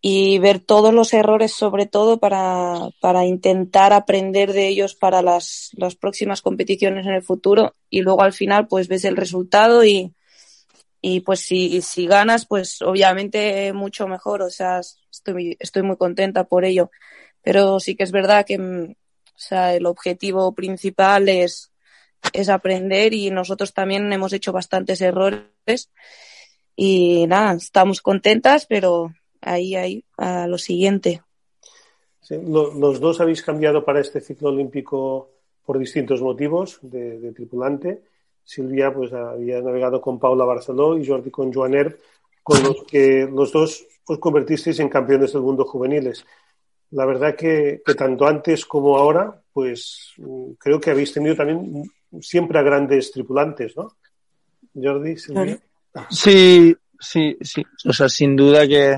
y 0.00 0.38
ver 0.38 0.60
todos 0.60 0.92
los 0.92 1.12
errores 1.14 1.52
sobre 1.52 1.86
todo 1.86 2.18
para, 2.18 2.90
para 3.00 3.24
intentar 3.24 3.92
aprender 3.92 4.52
de 4.52 4.68
ellos 4.68 4.94
para 4.94 5.22
las, 5.22 5.70
las, 5.74 5.96
próximas 5.96 6.42
competiciones 6.42 7.06
en 7.06 7.14
el 7.14 7.22
futuro 7.22 7.74
y 7.90 8.02
luego 8.02 8.22
al 8.22 8.32
final 8.32 8.68
pues 8.68 8.88
ves 8.88 9.04
el 9.04 9.16
resultado 9.16 9.84
y, 9.84 10.14
y 11.00 11.20
pues 11.20 11.40
si, 11.40 11.80
si 11.82 12.06
ganas 12.06 12.46
pues 12.46 12.82
obviamente 12.82 13.72
mucho 13.72 14.06
mejor, 14.06 14.42
o 14.42 14.50
sea, 14.50 14.80
estoy, 15.10 15.56
estoy 15.58 15.82
muy 15.82 15.96
contenta 15.96 16.44
por 16.44 16.64
ello, 16.64 16.90
pero 17.42 17.80
sí 17.80 17.96
que 17.96 18.04
es 18.04 18.12
verdad 18.12 18.44
que 18.44 18.56
o 18.58 19.38
sea, 19.38 19.74
el 19.74 19.84
objetivo 19.86 20.54
principal 20.54 21.28
es, 21.28 21.70
es 22.32 22.48
aprender 22.48 23.12
y 23.12 23.30
nosotros 23.30 23.74
también 23.74 24.10
hemos 24.12 24.32
hecho 24.32 24.52
bastantes 24.52 25.00
errores 25.00 25.90
y 26.74 27.26
nada, 27.26 27.54
estamos 27.54 28.00
contentas, 28.00 28.66
pero 28.66 29.12
ahí, 29.46 29.74
ahí, 29.74 30.04
a 30.18 30.46
lo 30.46 30.58
siguiente. 30.58 31.22
Sí, 32.20 32.36
lo, 32.44 32.74
los 32.74 33.00
dos 33.00 33.20
habéis 33.20 33.42
cambiado 33.42 33.84
para 33.84 34.00
este 34.00 34.20
ciclo 34.20 34.48
olímpico 34.48 35.30
por 35.64 35.78
distintos 35.78 36.20
motivos 36.20 36.78
de, 36.82 37.18
de, 37.18 37.32
tripulante. 37.32 38.02
Silvia 38.44 38.92
pues 38.92 39.12
había 39.12 39.60
navegado 39.60 40.00
con 40.00 40.18
Paula 40.18 40.44
Barceló 40.44 40.98
y 40.98 41.06
Jordi 41.06 41.30
con 41.30 41.52
Joan 41.52 41.74
Erb, 41.74 41.98
con 42.42 42.62
los 42.62 42.84
que 42.84 43.28
los 43.32 43.52
dos 43.52 43.86
os 44.06 44.18
convertisteis 44.18 44.78
en 44.78 44.88
campeones 44.88 45.32
del 45.32 45.42
mundo 45.42 45.64
juveniles. 45.64 46.24
La 46.90 47.04
verdad 47.04 47.34
que, 47.34 47.82
que 47.84 47.94
tanto 47.94 48.26
antes 48.26 48.64
como 48.64 48.96
ahora, 48.96 49.42
pues 49.52 50.12
creo 50.58 50.80
que 50.80 50.90
habéis 50.90 51.12
tenido 51.12 51.34
también 51.34 51.90
siempre 52.20 52.58
a 52.58 52.62
grandes 52.62 53.10
tripulantes, 53.10 53.76
¿no? 53.76 53.96
Jordi, 54.74 55.16
Silvia. 55.16 55.58
Sí, 56.10 56.76
sí, 56.98 57.36
sí. 57.40 57.64
O 57.88 57.92
sea, 57.92 58.08
sin 58.08 58.36
duda 58.36 58.66
que, 58.66 58.96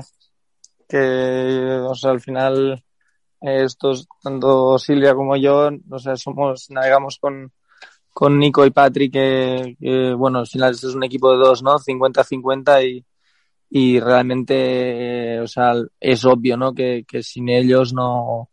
que, 0.89 1.79
o 1.87 1.95
sea, 1.95 2.11
al 2.11 2.21
final, 2.21 2.83
estos, 3.41 4.07
tanto 4.21 4.77
Silvia 4.79 5.13
como 5.15 5.37
yo, 5.37 5.69
o 5.89 5.99
sea, 5.99 6.15
somos, 6.17 6.69
navegamos 6.71 7.19
con, 7.19 7.51
con 8.11 8.39
Nico 8.39 8.65
y 8.65 8.71
Patrick, 8.71 9.13
que, 9.13 10.13
bueno, 10.17 10.39
al 10.39 10.47
final 10.47 10.71
este 10.71 10.87
es 10.87 10.95
un 10.95 11.03
equipo 11.03 11.31
de 11.31 11.37
dos, 11.37 11.63
¿no? 11.63 11.77
50-50 11.79 12.85
y, 12.85 13.05
y 13.69 13.99
realmente, 13.99 15.39
o 15.41 15.47
sea, 15.47 15.73
es 15.99 16.25
obvio, 16.25 16.57
¿no? 16.57 16.73
Que, 16.73 17.05
que 17.07 17.23
sin 17.23 17.49
ellos 17.49 17.93
no, 17.93 18.49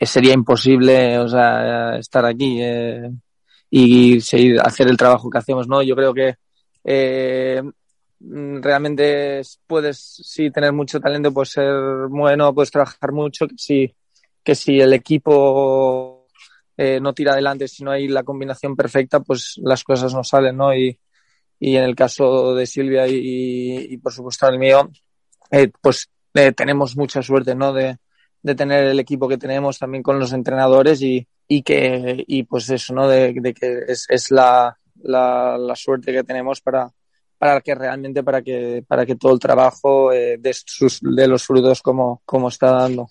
sería 0.00 0.34
imposible, 0.34 1.18
o 1.18 1.28
sea, 1.28 1.96
estar 1.98 2.26
aquí 2.26 2.58
eh, 2.60 3.10
y 3.70 4.20
seguir, 4.20 4.60
hacer 4.60 4.88
el 4.88 4.96
trabajo 4.96 5.30
que 5.30 5.38
hacemos, 5.38 5.68
¿no? 5.68 5.82
Yo 5.82 5.96
creo 5.96 6.12
que, 6.12 6.36
eh, 6.84 7.62
realmente 8.20 9.42
puedes 9.66 9.98
sí 9.98 10.50
tener 10.50 10.72
mucho 10.72 11.00
talento, 11.00 11.32
puedes 11.32 11.50
ser 11.50 12.08
bueno, 12.08 12.54
puedes 12.54 12.70
trabajar 12.70 13.12
mucho, 13.12 13.46
que 13.46 13.56
si, 13.58 13.94
que 14.42 14.54
si 14.54 14.80
el 14.80 14.92
equipo 14.92 16.26
eh, 16.76 17.00
no 17.00 17.12
tira 17.12 17.32
adelante, 17.32 17.68
si 17.68 17.84
no 17.84 17.90
hay 17.90 18.08
la 18.08 18.22
combinación 18.22 18.76
perfecta, 18.76 19.20
pues 19.20 19.56
las 19.62 19.84
cosas 19.84 20.14
no 20.14 20.24
salen, 20.24 20.56
¿no? 20.56 20.74
Y, 20.74 20.98
y 21.58 21.76
en 21.76 21.84
el 21.84 21.94
caso 21.96 22.54
de 22.54 22.66
Silvia 22.66 23.06
y, 23.08 23.86
y 23.90 23.96
por 23.98 24.12
supuesto 24.12 24.48
el 24.48 24.58
mío, 24.58 24.90
eh, 25.50 25.70
pues 25.80 26.10
eh, 26.34 26.52
tenemos 26.52 26.96
mucha 26.96 27.22
suerte, 27.22 27.54
¿no? 27.54 27.72
De, 27.72 27.98
de 28.42 28.54
tener 28.54 28.86
el 28.86 29.00
equipo 29.00 29.28
que 29.28 29.38
tenemos 29.38 29.78
también 29.78 30.02
con 30.02 30.18
los 30.18 30.32
entrenadores 30.32 31.02
y, 31.02 31.26
y 31.48 31.62
que, 31.62 32.24
y 32.26 32.42
pues 32.44 32.68
eso, 32.70 32.94
¿no? 32.94 33.08
De, 33.08 33.32
de 33.34 33.54
que 33.54 33.80
es, 33.88 34.06
es 34.08 34.30
la, 34.30 34.78
la, 35.02 35.56
la 35.58 35.76
suerte 35.76 36.12
que 36.12 36.24
tenemos 36.24 36.60
para, 36.60 36.90
para 37.38 37.60
que 37.60 37.74
realmente 37.74 38.22
para 38.22 38.42
que 38.42 38.84
para 38.86 39.04
que 39.04 39.16
todo 39.16 39.32
el 39.32 39.38
trabajo 39.38 40.12
eh, 40.12 40.36
de, 40.38 40.54
sus, 40.54 41.00
de 41.02 41.28
los 41.28 41.44
frutos 41.44 41.82
como, 41.82 42.22
como 42.24 42.48
está 42.48 42.72
dando. 42.72 43.08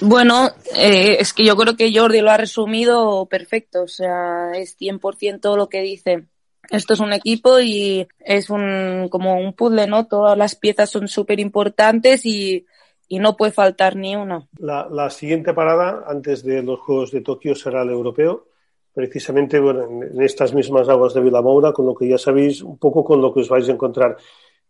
Bueno, 0.00 0.48
eh, 0.74 1.16
es 1.20 1.32
que 1.32 1.44
yo 1.44 1.56
creo 1.56 1.76
que 1.76 1.96
Jordi 1.96 2.20
lo 2.20 2.30
ha 2.30 2.36
resumido 2.36 3.26
perfecto, 3.26 3.82
o 3.82 3.88
sea, 3.88 4.50
es 4.54 4.76
100% 4.78 5.56
lo 5.56 5.68
que 5.68 5.82
dice. 5.82 6.26
Esto 6.70 6.94
es 6.94 7.00
un 7.00 7.12
equipo 7.12 7.60
y 7.60 8.06
es 8.18 8.50
un 8.50 9.08
como 9.10 9.38
un 9.38 9.54
puzzle, 9.54 9.86
¿no? 9.86 10.06
Todas 10.06 10.36
las 10.36 10.54
piezas 10.54 10.90
son 10.90 11.08
súper 11.08 11.40
importantes 11.40 12.24
y, 12.24 12.64
y, 13.08 13.18
no 13.18 13.36
puede 13.36 13.50
faltar 13.50 13.96
ni 13.96 14.14
una. 14.14 14.46
La, 14.58 14.86
la 14.88 15.10
siguiente 15.10 15.52
parada 15.52 16.04
antes 16.06 16.44
de 16.44 16.62
los 16.62 16.78
Juegos 16.80 17.10
de 17.10 17.22
Tokio 17.22 17.54
será 17.56 17.82
el 17.82 17.90
europeo 17.90 18.49
precisamente 18.92 19.58
bueno, 19.58 20.02
en 20.02 20.22
estas 20.22 20.52
mismas 20.54 20.88
aguas 20.88 21.14
de 21.14 21.20
Vilamoura, 21.20 21.72
con 21.72 21.86
lo 21.86 21.94
que 21.94 22.08
ya 22.08 22.18
sabéis 22.18 22.62
un 22.62 22.78
poco 22.78 23.04
con 23.04 23.20
lo 23.20 23.32
que 23.32 23.40
os 23.40 23.48
vais 23.48 23.68
a 23.68 23.72
encontrar. 23.72 24.16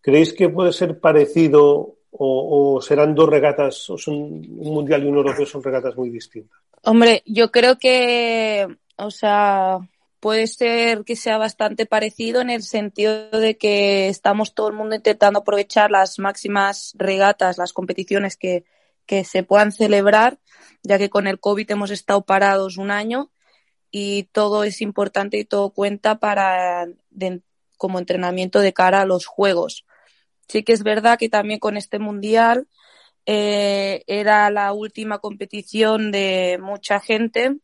¿Creéis 0.00 0.32
que 0.32 0.48
puede 0.48 0.72
ser 0.72 0.98
parecido 1.00 1.96
o, 2.10 2.76
o 2.76 2.80
serán 2.80 3.14
dos 3.14 3.28
regatas, 3.28 3.88
o 3.90 3.98
son 3.98 4.14
un 4.14 4.74
mundial 4.74 5.04
y 5.04 5.08
un 5.08 5.16
europeo 5.16 5.46
son 5.46 5.62
regatas 5.62 5.96
muy 5.96 6.10
distintas? 6.10 6.58
Hombre, 6.82 7.22
yo 7.26 7.50
creo 7.50 7.78
que, 7.78 8.66
o 8.96 9.10
sea, 9.10 9.78
puede 10.20 10.46
ser 10.46 11.04
que 11.04 11.16
sea 11.16 11.38
bastante 11.38 11.86
parecido 11.86 12.40
en 12.40 12.50
el 12.50 12.62
sentido 12.62 13.30
de 13.30 13.56
que 13.56 14.08
estamos 14.08 14.54
todo 14.54 14.68
el 14.68 14.74
mundo 14.74 14.94
intentando 14.94 15.40
aprovechar 15.40 15.90
las 15.90 16.18
máximas 16.18 16.94
regatas, 16.96 17.58
las 17.58 17.72
competiciones 17.72 18.36
que, 18.36 18.64
que 19.06 19.24
se 19.24 19.42
puedan 19.42 19.72
celebrar, 19.72 20.38
ya 20.82 20.98
que 20.98 21.10
con 21.10 21.26
el 21.26 21.40
COVID 21.40 21.70
hemos 21.70 21.90
estado 21.90 22.22
parados 22.22 22.76
un 22.76 22.90
año 22.90 23.30
y 23.90 24.24
todo 24.24 24.64
es 24.64 24.80
importante 24.80 25.38
y 25.38 25.44
todo 25.44 25.70
cuenta 25.70 26.18
para 26.18 26.86
como 27.76 27.98
entrenamiento 27.98 28.60
de 28.60 28.72
cara 28.72 29.02
a 29.02 29.06
los 29.06 29.26
juegos. 29.26 29.84
Sí 30.48 30.62
que 30.62 30.72
es 30.72 30.82
verdad 30.82 31.18
que 31.18 31.28
también 31.28 31.60
con 31.60 31.76
este 31.76 31.98
mundial 31.98 32.68
eh, 33.26 34.02
era 34.06 34.50
la 34.50 34.72
última 34.72 35.18
competición 35.18 36.10
de 36.10 36.58
mucha 36.60 37.00
gente, 37.00 37.56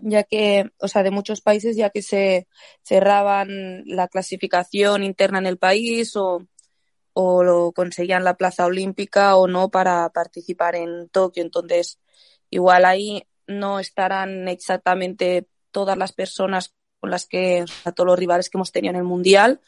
ya 0.00 0.24
que, 0.24 0.70
o 0.78 0.88
sea, 0.88 1.02
de 1.02 1.10
muchos 1.10 1.40
países, 1.40 1.76
ya 1.76 1.90
que 1.90 2.02
se 2.02 2.48
cerraban 2.82 3.84
la 3.86 4.08
clasificación 4.08 5.02
interna 5.02 5.38
en 5.38 5.46
el 5.46 5.58
país 5.58 6.16
o, 6.16 6.46
o 7.14 7.42
lo 7.42 7.72
conseguían 7.72 8.24
la 8.24 8.36
plaza 8.36 8.66
olímpica 8.66 9.36
o 9.36 9.46
no 9.48 9.70
para 9.70 10.08
participar 10.10 10.76
en 10.76 11.08
Tokio. 11.08 11.42
Entonces, 11.42 11.98
igual 12.50 12.84
ahí 12.84 13.24
no 13.46 13.80
estarán 13.80 14.48
exactamente 14.48 15.46
todas 15.70 15.98
las 15.98 16.12
personas 16.12 16.74
con 17.00 17.10
las 17.10 17.26
que, 17.26 17.64
a 17.84 17.92
todos 17.92 18.06
los 18.06 18.18
rivales 18.18 18.48
que 18.48 18.56
hemos 18.56 18.72
tenido 18.72 18.92
en 18.92 18.96
el 18.96 19.04
Mundial, 19.04 19.60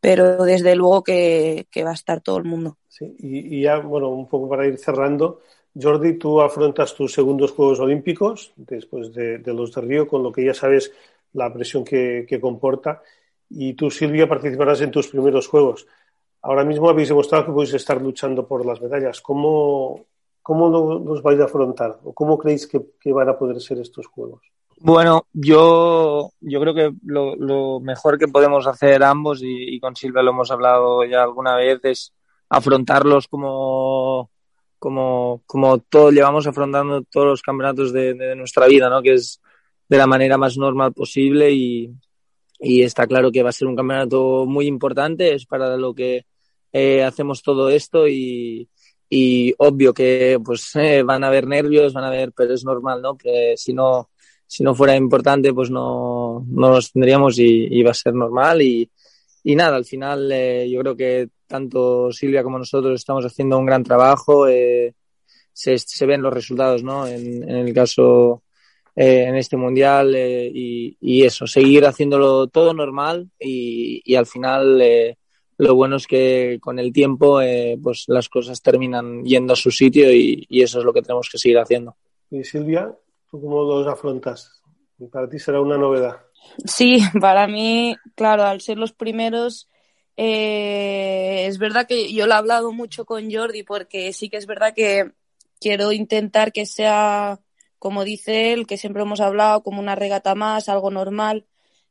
pero 0.00 0.44
desde 0.44 0.76
luego 0.76 1.02
que, 1.02 1.66
va 1.84 1.90
a 1.90 1.94
estar 1.94 2.20
todo 2.20 2.38
el 2.38 2.44
mundo. 2.44 2.76
Sí, 2.88 3.16
y, 3.18 3.62
ya, 3.62 3.78
bueno, 3.78 4.10
un 4.10 4.28
poco 4.28 4.48
para 4.48 4.66
ir 4.66 4.78
cerrando, 4.78 5.40
Jordi, 5.80 6.18
tú 6.18 6.40
afrontas 6.40 6.94
tus 6.94 7.12
segundos 7.12 7.52
Juegos 7.52 7.80
Olímpicos 7.80 8.52
después 8.56 9.12
de, 9.12 9.40
los 9.46 9.72
de 9.72 9.80
Río, 9.80 10.06
con 10.06 10.22
lo 10.22 10.32
que 10.32 10.44
ya 10.44 10.54
sabes 10.54 10.92
la 11.32 11.52
presión 11.52 11.84
que, 11.84 12.38
comporta. 12.40 13.02
Y 13.50 13.74
tú, 13.74 13.90
Silvia, 13.90 14.28
participarás 14.28 14.80
en 14.80 14.90
tus 14.90 15.08
primeros 15.08 15.48
Juegos. 15.48 15.86
Ahora 16.42 16.64
mismo 16.64 16.88
habéis 16.88 17.08
demostrado 17.08 17.46
que 17.46 17.52
podéis 17.52 17.74
estar 17.74 18.00
luchando 18.00 18.46
por 18.46 18.64
las 18.64 18.80
medallas. 18.80 19.20
¿Cómo, 19.20 20.06
cómo 20.48 20.70
los 20.70 21.20
vais 21.22 21.38
a 21.40 21.44
afrontar? 21.44 21.98
¿O 22.04 22.14
cómo 22.14 22.38
creéis 22.38 22.66
que, 22.66 23.12
van 23.12 23.28
a 23.28 23.36
poder 23.36 23.60
ser 23.60 23.80
estos 23.80 24.06
Juegos? 24.06 24.40
Bueno, 24.78 25.26
yo, 25.34 26.30
yo 26.40 26.60
creo 26.62 26.72
que 26.72 26.90
lo, 27.04 27.80
mejor 27.80 28.16
que 28.16 28.28
podemos 28.28 28.66
hacer 28.66 29.02
ambos, 29.02 29.40
y, 29.42 29.78
con 29.78 29.94
Silvia 29.94 30.22
lo 30.22 30.30
hemos 30.30 30.50
hablado 30.50 31.04
ya 31.04 31.22
alguna 31.22 31.54
vez, 31.54 31.80
es 31.82 32.14
afrontarlos 32.48 33.28
como, 33.28 34.30
como, 34.78 35.42
como 35.44 35.80
todos 35.80 36.14
llevamos 36.14 36.46
afrontando 36.46 37.02
todos 37.02 37.26
los 37.26 37.42
campeonatos 37.42 37.92
de, 37.92 38.14
de, 38.14 38.34
nuestra 38.34 38.66
vida, 38.68 38.88
¿no? 38.88 39.02
Que 39.02 39.12
es 39.12 39.42
de 39.86 39.98
la 39.98 40.06
manera 40.06 40.38
más 40.38 40.56
normal 40.56 40.94
posible 40.94 41.52
y, 41.52 41.92
y, 42.58 42.84
está 42.84 43.06
claro 43.06 43.30
que 43.30 43.42
va 43.42 43.50
a 43.50 43.52
ser 43.52 43.68
un 43.68 43.76
campeonato 43.76 44.46
muy 44.46 44.64
importante, 44.66 45.34
es 45.34 45.44
para 45.44 45.76
lo 45.76 45.94
que 45.94 46.24
eh, 46.72 47.04
hacemos 47.04 47.42
todo 47.42 47.68
esto 47.68 48.08
y, 48.08 48.66
y 49.08 49.54
obvio 49.58 49.94
que 49.94 50.38
pues 50.44 50.74
eh, 50.76 51.02
van 51.02 51.24
a 51.24 51.28
haber 51.28 51.46
nervios, 51.46 51.92
van 51.92 52.04
a 52.04 52.08
haber, 52.08 52.32
pero 52.32 52.54
es 52.54 52.64
normal, 52.64 53.00
¿no? 53.02 53.16
Que 53.16 53.54
si 53.56 53.72
no, 53.72 54.10
si 54.46 54.62
no 54.62 54.74
fuera 54.74 54.96
importante, 54.96 55.52
pues 55.52 55.70
no, 55.70 56.44
no 56.48 56.70
los 56.70 56.92
tendríamos 56.92 57.38
y, 57.38 57.68
y 57.70 57.82
va 57.82 57.92
a 57.92 57.94
ser 57.94 58.14
normal 58.14 58.62
y, 58.62 58.90
y 59.44 59.56
nada, 59.56 59.76
al 59.76 59.84
final 59.84 60.30
eh, 60.32 60.68
yo 60.70 60.80
creo 60.80 60.96
que 60.96 61.28
tanto 61.46 62.12
Silvia 62.12 62.42
como 62.42 62.58
nosotros 62.58 63.00
estamos 63.00 63.24
haciendo 63.24 63.58
un 63.58 63.66
gran 63.66 63.82
trabajo. 63.82 64.46
Eh, 64.48 64.94
se, 65.52 65.76
se, 65.78 66.06
ven 66.06 66.22
los 66.22 66.32
resultados, 66.32 66.84
¿no? 66.84 67.06
En, 67.06 67.42
en 67.42 67.56
el 67.56 67.74
caso, 67.74 68.44
eh, 68.94 69.24
en 69.28 69.36
este 69.36 69.56
mundial 69.56 70.14
eh, 70.14 70.50
y, 70.52 70.96
y, 71.00 71.24
eso, 71.24 71.46
seguir 71.46 71.86
haciéndolo 71.86 72.48
todo 72.48 72.74
normal 72.74 73.30
y, 73.38 74.02
y 74.04 74.14
al 74.16 74.26
final 74.26 74.80
eh, 74.80 75.16
lo 75.58 75.74
bueno 75.74 75.96
es 75.96 76.06
que 76.06 76.58
con 76.60 76.78
el 76.78 76.92
tiempo 76.92 77.40
pues 77.82 78.04
las 78.08 78.28
cosas 78.28 78.62
terminan 78.62 79.24
yendo 79.24 79.52
a 79.52 79.56
su 79.56 79.70
sitio 79.70 80.12
y, 80.12 80.46
y, 80.48 80.62
eso 80.62 80.78
es 80.78 80.84
lo 80.84 80.92
que 80.92 81.02
tenemos 81.02 81.28
que 81.30 81.38
seguir 81.38 81.58
haciendo. 81.58 81.96
Y 82.30 82.44
Silvia, 82.44 82.94
¿tú 83.30 83.40
cómo 83.40 83.62
los 83.62 83.86
afrontas? 83.86 84.62
Para 85.12 85.28
ti 85.28 85.38
será 85.38 85.60
una 85.60 85.76
novedad. 85.76 86.16
Sí, 86.64 87.00
para 87.20 87.46
mí, 87.46 87.96
claro, 88.14 88.44
al 88.44 88.60
ser 88.60 88.78
los 88.78 88.92
primeros 88.92 89.68
eh, 90.20 91.46
es 91.46 91.58
verdad 91.58 91.86
que 91.86 92.12
yo 92.12 92.26
lo 92.26 92.34
he 92.34 92.36
hablado 92.36 92.72
mucho 92.72 93.04
con 93.04 93.30
Jordi 93.32 93.62
porque 93.62 94.12
sí 94.12 94.28
que 94.28 94.36
es 94.36 94.46
verdad 94.46 94.74
que 94.74 95.12
quiero 95.60 95.92
intentar 95.92 96.50
que 96.50 96.66
sea, 96.66 97.38
como 97.78 98.02
dice 98.02 98.52
él, 98.52 98.66
que 98.66 98.78
siempre 98.78 99.02
hemos 99.02 99.20
hablado, 99.20 99.62
como 99.62 99.80
una 99.80 99.94
regata 99.94 100.34
más, 100.34 100.68
algo 100.68 100.90
normal. 100.90 101.46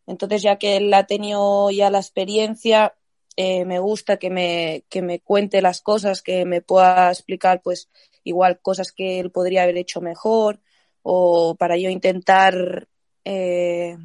Entonces, 0.07 0.41
ya 0.41 0.57
que 0.57 0.75
él 0.75 0.93
ha 0.93 1.05
tenido 1.07 1.71
ya 1.71 1.89
la 1.89 1.99
experiencia, 1.99 2.95
eh, 3.37 3.65
me 3.65 3.77
gusta 3.77 4.17
que 4.17 4.31
me, 4.31 4.83
que 4.89 5.03
me 5.03 5.19
cuente 5.19 5.61
las 5.61 5.81
cosas, 5.81 6.23
que 6.23 6.43
me 6.43 6.61
pueda 6.61 7.09
explicar, 7.11 7.61
pues, 7.61 7.89
igual 8.23 8.59
cosas 8.61 8.91
que 8.91 9.19
él 9.19 9.31
podría 9.31 9.63
haber 9.63 9.77
hecho 9.77 10.01
mejor, 10.01 10.59
o 11.03 11.55
para 11.55 11.77
yo 11.77 11.89
intentar 11.91 12.87
eh, 13.23 13.95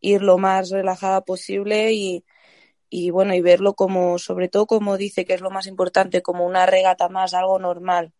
ir 0.00 0.22
lo 0.22 0.38
más 0.38 0.70
relajada 0.70 1.22
posible 1.22 1.92
y, 1.92 2.24
y 2.88 3.10
bueno, 3.10 3.34
y 3.34 3.40
verlo 3.40 3.74
como, 3.74 4.18
sobre 4.18 4.48
todo 4.48 4.66
como 4.66 4.96
dice 4.96 5.24
que 5.24 5.34
es 5.34 5.40
lo 5.40 5.50
más 5.50 5.66
importante, 5.66 6.22
como 6.22 6.46
una 6.46 6.64
regata 6.66 7.08
más, 7.08 7.34
algo 7.34 7.58
normal, 7.58 8.12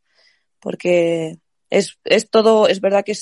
porque 0.59 1.39
es, 1.71 1.99
es 2.05 2.29
todo, 2.29 2.67
es 2.69 2.81
verdad 2.81 3.05
que 3.05 3.15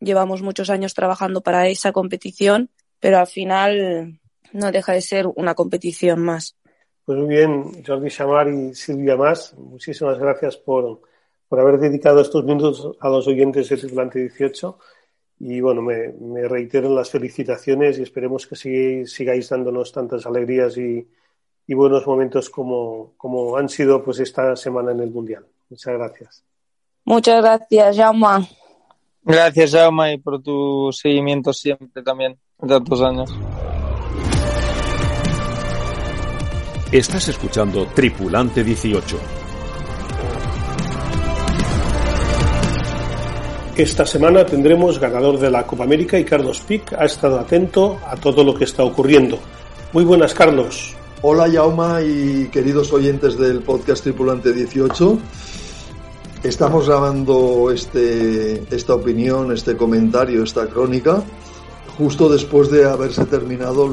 llevamos 0.00 0.40
muchos 0.40 0.70
años 0.70 0.94
trabajando 0.94 1.42
para 1.42 1.68
esa 1.68 1.92
competición, 1.92 2.70
pero 2.98 3.18
al 3.18 3.26
final 3.26 4.20
no 4.52 4.72
deja 4.72 4.92
de 4.94 5.02
ser 5.02 5.26
una 5.26 5.54
competición 5.54 6.20
más. 6.20 6.56
Pues 7.04 7.18
muy 7.18 7.28
bien, 7.28 7.84
Jordi 7.84 8.10
Chamar 8.10 8.48
y 8.48 8.74
Silvia 8.74 9.16
Más, 9.16 9.54
muchísimas 9.58 10.18
gracias 10.18 10.56
por, 10.56 11.00
por 11.48 11.60
haber 11.60 11.78
dedicado 11.78 12.20
estos 12.20 12.44
minutos 12.44 12.96
a 13.00 13.08
los 13.08 13.26
oyentes 13.26 13.68
de 13.68 13.76
Tripulante 13.76 14.20
18 14.20 14.78
y 15.40 15.60
bueno, 15.60 15.82
me, 15.82 16.12
me 16.20 16.46
reitero 16.46 16.94
las 16.94 17.10
felicitaciones 17.10 17.98
y 17.98 18.02
esperemos 18.02 18.46
que 18.46 18.54
sigáis, 18.54 19.12
sigáis 19.12 19.48
dándonos 19.48 19.90
tantas 19.90 20.24
alegrías 20.24 20.76
y, 20.76 21.04
y, 21.66 21.74
buenos 21.74 22.06
momentos 22.06 22.48
como, 22.48 23.14
como 23.16 23.56
han 23.56 23.68
sido 23.68 24.04
pues 24.04 24.20
esta 24.20 24.54
semana 24.54 24.92
en 24.92 25.00
el 25.00 25.10
Mundial. 25.10 25.44
Muchas 25.68 25.94
gracias. 25.94 26.44
Muchas 27.04 27.42
gracias, 27.42 27.96
Jaume. 27.96 28.48
Gracias, 29.24 29.72
Jaume, 29.72 30.14
y 30.14 30.18
por 30.18 30.40
tu 30.40 30.90
seguimiento 30.92 31.52
siempre 31.52 32.04
también, 32.04 32.38
tantos 32.64 33.02
años. 33.02 33.32
Estás 36.92 37.26
escuchando 37.28 37.86
Tripulante 37.86 38.62
18 38.62 39.16
Esta 43.78 44.04
semana 44.04 44.44
tendremos 44.44 44.98
ganador 44.98 45.38
de 45.38 45.50
la 45.50 45.66
Copa 45.66 45.84
América 45.84 46.18
y 46.18 46.24
Carlos 46.26 46.60
Pic 46.60 46.92
ha 46.92 47.06
estado 47.06 47.40
atento 47.40 47.98
a 48.06 48.16
todo 48.16 48.44
lo 48.44 48.54
que 48.54 48.64
está 48.64 48.84
ocurriendo. 48.84 49.38
Muy 49.94 50.04
buenas, 50.04 50.34
Carlos. 50.34 50.94
Hola, 51.22 51.48
Yauma 51.48 52.02
y 52.02 52.48
queridos 52.52 52.92
oyentes 52.92 53.38
del 53.38 53.60
podcast 53.62 54.02
Tripulante 54.02 54.52
18. 54.52 55.18
Estamos 56.42 56.86
grabando 56.86 57.70
este, 57.72 58.64
esta 58.70 58.96
opinión, 58.96 59.50
este 59.50 59.78
comentario, 59.78 60.44
esta 60.44 60.66
crónica, 60.66 61.24
justo 62.02 62.28
después 62.28 62.68
de 62.68 62.84
haberse 62.84 63.24
terminado 63.26 63.86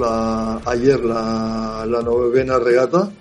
ayer 0.66 1.00
la, 1.06 1.86
novena 2.04 2.58
regata, 2.58 3.12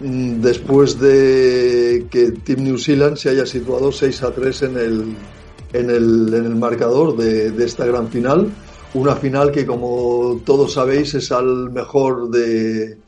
mm, 0.00 0.42
después 0.42 1.00
de 1.00 2.06
que 2.10 2.32
Team 2.32 2.64
New 2.64 2.78
Zealand 2.78 3.16
se 3.16 3.30
haya 3.30 3.46
situado 3.46 3.90
6 3.90 4.22
a 4.24 4.30
3 4.30 4.62
en 4.62 4.76
el, 4.76 5.16
en 5.72 5.90
el, 5.90 6.34
en 6.34 6.44
el 6.44 6.56
marcador 6.56 7.16
de, 7.16 7.52
de, 7.52 7.64
esta 7.64 7.86
gran 7.86 8.08
final. 8.08 8.50
Una 8.92 9.16
final 9.16 9.50
que, 9.50 9.64
como 9.64 10.42
todos 10.44 10.74
sabéis, 10.74 11.14
es 11.14 11.32
al 11.32 11.70
mejor 11.70 12.28
de, 12.28 12.98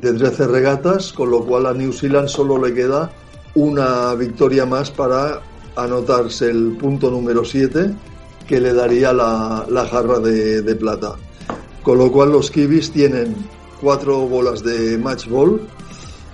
de 0.00 0.12
13 0.12 0.46
regatas, 0.46 1.12
con 1.12 1.28
lo 1.32 1.44
cual 1.44 1.66
a 1.66 1.74
New 1.74 1.92
Zealand 1.92 2.28
solo 2.28 2.56
le 2.56 2.72
queda 2.72 3.10
una 3.56 4.14
victoria 4.14 4.64
más 4.64 4.92
para 4.92 5.40
anotarse 5.74 6.50
el 6.50 6.76
punto 6.80 7.10
número 7.10 7.44
7 7.44 7.94
que 8.48 8.60
le 8.60 8.72
daría 8.72 9.12
la, 9.12 9.66
la 9.68 9.86
jarra 9.86 10.18
de, 10.18 10.62
de, 10.62 10.74
plata. 10.74 11.14
Con 11.82 11.98
lo 11.98 12.10
cual 12.10 12.32
los 12.32 12.50
Kiwis 12.50 12.90
tienen 12.90 13.36
cuatro 13.80 14.26
bolas 14.26 14.64
de 14.64 14.96
match 14.96 15.28
ball 15.28 15.60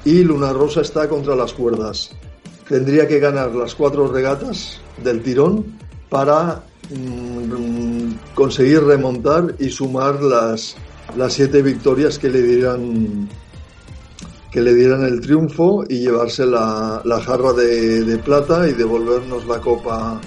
y 0.05 0.22
Luna 0.22 0.53
Rosa 0.53 0.81
está 0.81 1.09
contra 1.09 1.35
las 1.35 1.53
cuerdas. 1.53 2.12
Tendría 2.68 3.07
que 3.09 3.18
ganar 3.18 3.55
las 3.55 3.74
cuatro 3.74 4.07
regatas 4.07 4.81
del 5.03 5.22
tirón 5.22 5.77
para 6.09 6.62
mm, 6.90 8.35
conseguir 8.35 8.85
remontar 8.85 9.57
y 9.59 9.68
sumar 9.68 10.22
las, 10.22 10.77
las 11.16 11.33
siete 11.33 11.62
victorias 11.62 12.18
que 12.18 12.31
le 12.31 12.42
dieran 12.42 13.29
que 14.53 14.61
le 14.61 14.72
dieran 14.72 15.03
el 15.03 15.20
triunfo 15.20 15.83
y 15.88 15.98
llevarse 15.98 16.46
la, 16.46 17.03
la 17.05 17.20
jarra 17.20 17.53
de, 17.55 18.05
de, 18.05 18.18
plata 18.18 18.68
y 18.68 18.72
devolvernos 18.72 19.48
la 19.48 19.61
copa 19.61 20.20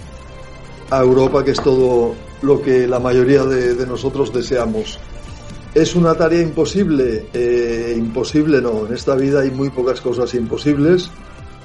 a 0.90 1.02
Europa, 1.02 1.44
que 1.44 1.52
es 1.52 1.62
todo 1.62 2.16
lo 2.42 2.62
que 2.62 2.88
la 2.88 3.00
mayoría 3.00 3.44
de, 3.44 3.86
nosotros 3.86 4.34
deseamos. 4.34 5.00
¿Es 5.74 5.96
una 5.96 6.16
tarea 6.16 6.42
imposible? 6.42 7.28
Eh, 7.34 7.94
imposible 7.98 8.62
no. 8.62 8.88
En 8.88 8.94
esta 8.94 9.16
vida 9.16 9.42
hay 9.42 9.52
muy 9.52 9.70
pocas 9.70 10.02
cosas 10.02 10.34
imposibles 10.34 11.10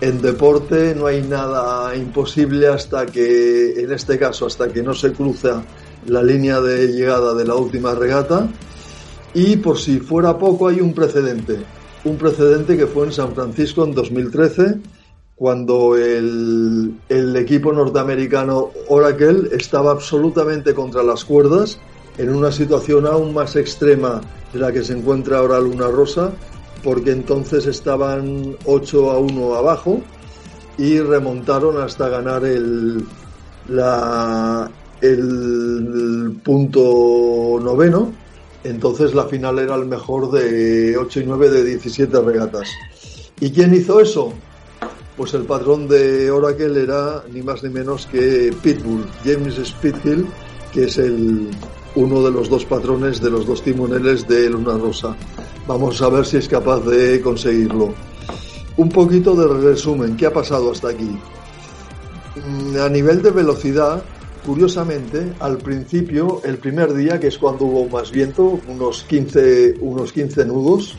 en 0.02 0.20
deporte 0.20 0.96
no 0.96 1.06
hay 1.06 1.22
nada 1.22 1.94
imposible 1.94 2.66
hasta 2.66 3.06
que, 3.06 3.80
en 3.80 3.92
este 3.92 4.18
caso, 4.18 4.46
hasta 4.46 4.68
que 4.68 4.82
no 4.82 4.94
se 4.94 5.12
cruza 5.12 5.62
la 6.06 6.24
línea 6.24 6.60
de 6.60 6.88
llegada 6.88 7.34
de 7.34 7.44
la 7.44 7.54
última 7.54 7.94
regata. 7.94 8.48
Y 9.32 9.58
por 9.58 9.78
si 9.78 10.00
fuera 10.00 10.36
poco, 10.36 10.66
hay 10.66 10.80
un 10.80 10.92
precedente. 10.92 11.58
Un 12.02 12.16
precedente 12.16 12.76
que 12.76 12.88
fue 12.88 13.06
en 13.06 13.12
San 13.12 13.32
Francisco 13.32 13.84
en 13.84 13.94
2013, 13.94 14.80
cuando 15.42 15.96
el, 15.96 16.94
el 17.08 17.34
equipo 17.34 17.72
norteamericano 17.72 18.70
Oracle 18.86 19.48
estaba 19.50 19.90
absolutamente 19.90 20.72
contra 20.72 21.02
las 21.02 21.24
cuerdas, 21.24 21.80
en 22.16 22.32
una 22.32 22.52
situación 22.52 23.08
aún 23.08 23.34
más 23.34 23.56
extrema 23.56 24.20
de 24.52 24.60
la 24.60 24.70
que 24.70 24.84
se 24.84 24.92
encuentra 24.92 25.38
ahora 25.38 25.58
Luna 25.58 25.88
Rosa, 25.88 26.30
porque 26.84 27.10
entonces 27.10 27.66
estaban 27.66 28.56
8 28.66 29.10
a 29.10 29.18
1 29.18 29.54
abajo 29.56 30.00
y 30.78 31.00
remontaron 31.00 31.82
hasta 31.82 32.08
ganar 32.08 32.44
el, 32.44 33.04
la, 33.68 34.70
el 35.00 36.36
punto 36.44 37.58
noveno, 37.60 38.12
entonces 38.62 39.12
la 39.12 39.24
final 39.24 39.58
era 39.58 39.74
el 39.74 39.86
mejor 39.86 40.30
de 40.30 40.96
8 40.96 41.18
y 41.18 41.24
9 41.24 41.50
de 41.50 41.64
17 41.64 42.20
regatas. 42.20 42.68
¿Y 43.40 43.50
quién 43.50 43.74
hizo 43.74 44.00
eso? 44.00 44.32
Pues 45.22 45.34
el 45.34 45.44
patrón 45.44 45.86
de 45.86 46.32
Oracle 46.32 46.82
era 46.82 47.22
ni 47.32 47.42
más 47.42 47.62
ni 47.62 47.68
menos 47.68 48.06
que 48.06 48.52
Pitbull, 48.60 49.06
James 49.24 49.54
Speedhill, 49.54 50.26
que 50.72 50.86
es 50.86 50.98
el, 50.98 51.48
uno 51.94 52.24
de 52.24 52.32
los 52.32 52.48
dos 52.48 52.64
patrones 52.64 53.20
de 53.20 53.30
los 53.30 53.46
dos 53.46 53.62
timoneles 53.62 54.26
de 54.26 54.50
Luna 54.50 54.76
Rosa. 54.76 55.14
Vamos 55.68 56.02
a 56.02 56.08
ver 56.08 56.26
si 56.26 56.38
es 56.38 56.48
capaz 56.48 56.80
de 56.80 57.20
conseguirlo. 57.20 57.94
Un 58.76 58.88
poquito 58.88 59.36
de 59.36 59.46
resumen, 59.62 60.16
¿qué 60.16 60.26
ha 60.26 60.32
pasado 60.32 60.72
hasta 60.72 60.88
aquí? 60.88 61.16
Mm, 62.44 62.80
a 62.80 62.88
nivel 62.88 63.22
de 63.22 63.30
velocidad, 63.30 64.02
curiosamente, 64.44 65.34
al 65.38 65.58
principio, 65.58 66.40
el 66.42 66.58
primer 66.58 66.94
día, 66.94 67.20
que 67.20 67.28
es 67.28 67.38
cuando 67.38 67.66
hubo 67.66 67.88
más 67.88 68.10
viento, 68.10 68.58
unos 68.66 69.04
15, 69.04 69.76
unos 69.82 70.12
15 70.12 70.46
nudos, 70.46 70.96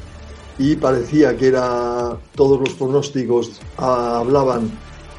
y 0.58 0.76
parecía 0.76 1.36
que 1.36 1.48
era 1.48 2.18
todos 2.36 2.60
los 2.60 2.74
pronósticos 2.74 3.60
ah, 3.78 4.20
hablaban 4.20 4.70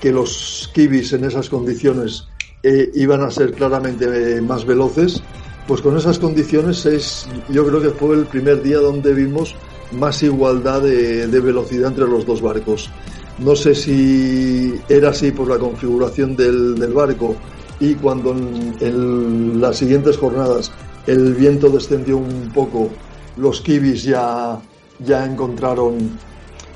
que 0.01 0.12
los 0.12 0.70
kibis 0.75 1.12
en 1.14 1.25
esas 1.25 1.49
condiciones 1.49 2.29
eh, 2.62 2.90
iban 2.94 3.23
a 3.23 3.31
ser 3.31 3.53
claramente 3.53 4.07
eh, 4.07 4.40
más 4.40 4.64
veloces, 4.64 5.23
pues 5.66 5.81
con 5.81 5.97
esas 5.97 6.18
condiciones 6.18 6.87
es, 6.87 7.27
yo 7.51 7.66
creo 7.66 7.81
que 7.81 7.90
fue 7.90 8.16
el 8.16 8.27
primer 8.27 8.62
día 8.62 8.79
donde 8.79 9.12
vimos 9.12 9.55
más 9.92 10.23
igualdad 10.23 10.83
de, 10.83 11.27
velocidad 11.27 11.88
entre 11.88 12.07
los 12.07 12.27
dos 12.27 12.40
barcos. 12.40 12.90
No 13.38 13.57
sé 13.57 13.75
si 13.75 14.75
era 14.88 15.11
así 15.11 15.31
por 15.31 15.49
la 15.49 15.59
configuración 15.59 16.37
del, 16.37 16.75
barco 16.94 17.37
y 17.81 17.94
cuando 17.97 18.31
en, 18.31 19.61
las 19.61 19.77
siguientes 19.77 20.16
jornadas 20.16 20.70
el 21.07 21.35
viento 21.35 21.68
descendió 21.68 22.16
un 22.16 22.51
poco, 22.55 22.88
los 23.37 23.61
kibis 23.61 24.05
ya, 24.05 24.59
ya 24.98 25.24
encontraron 25.24 26.18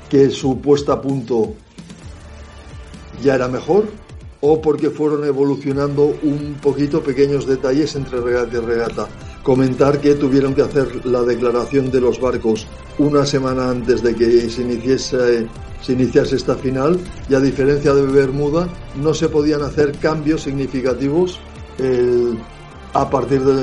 que 0.09 0.29
su 0.29 0.59
puesta 0.59 0.93
a 0.93 1.01
punto 1.01 1.53
ya 3.21 3.35
era 3.35 3.47
mejor 3.47 3.85
o 4.41 4.61
porque 4.61 4.89
fueron 4.89 5.25
evolucionando 5.25 6.15
un 6.23 6.57
poquito 6.61 7.03
pequeños 7.03 7.45
detalles 7.45 7.95
entre 7.95 8.21
regata 8.21 8.57
y 8.57 8.59
regata. 8.61 9.07
Comentar 9.43 9.99
que 9.99 10.15
tuvieron 10.15 10.53
que 10.53 10.61
hacer 10.61 11.05
la 11.05 11.23
declaración 11.23 11.91
de 11.91 12.01
los 12.01 12.19
barcos 12.19 12.67
una 12.97 13.25
semana 13.25 13.69
antes 13.69 14.01
de 14.01 14.15
que 14.15 14.49
se 14.49 14.61
iniciase, 14.61 15.47
se 15.81 15.93
iniciase 15.93 16.35
esta 16.35 16.55
final 16.55 16.99
y 17.29 17.35
a 17.35 17.39
diferencia 17.39 17.93
de 17.93 18.03
Bermuda 18.03 18.67
no 19.01 19.13
se 19.13 19.29
podían 19.29 19.61
hacer 19.61 19.97
cambios 19.97 20.43
significativos 20.43 21.39
eh, 21.77 22.33
a 22.93 23.09
partir 23.09 23.41
de 23.43 23.55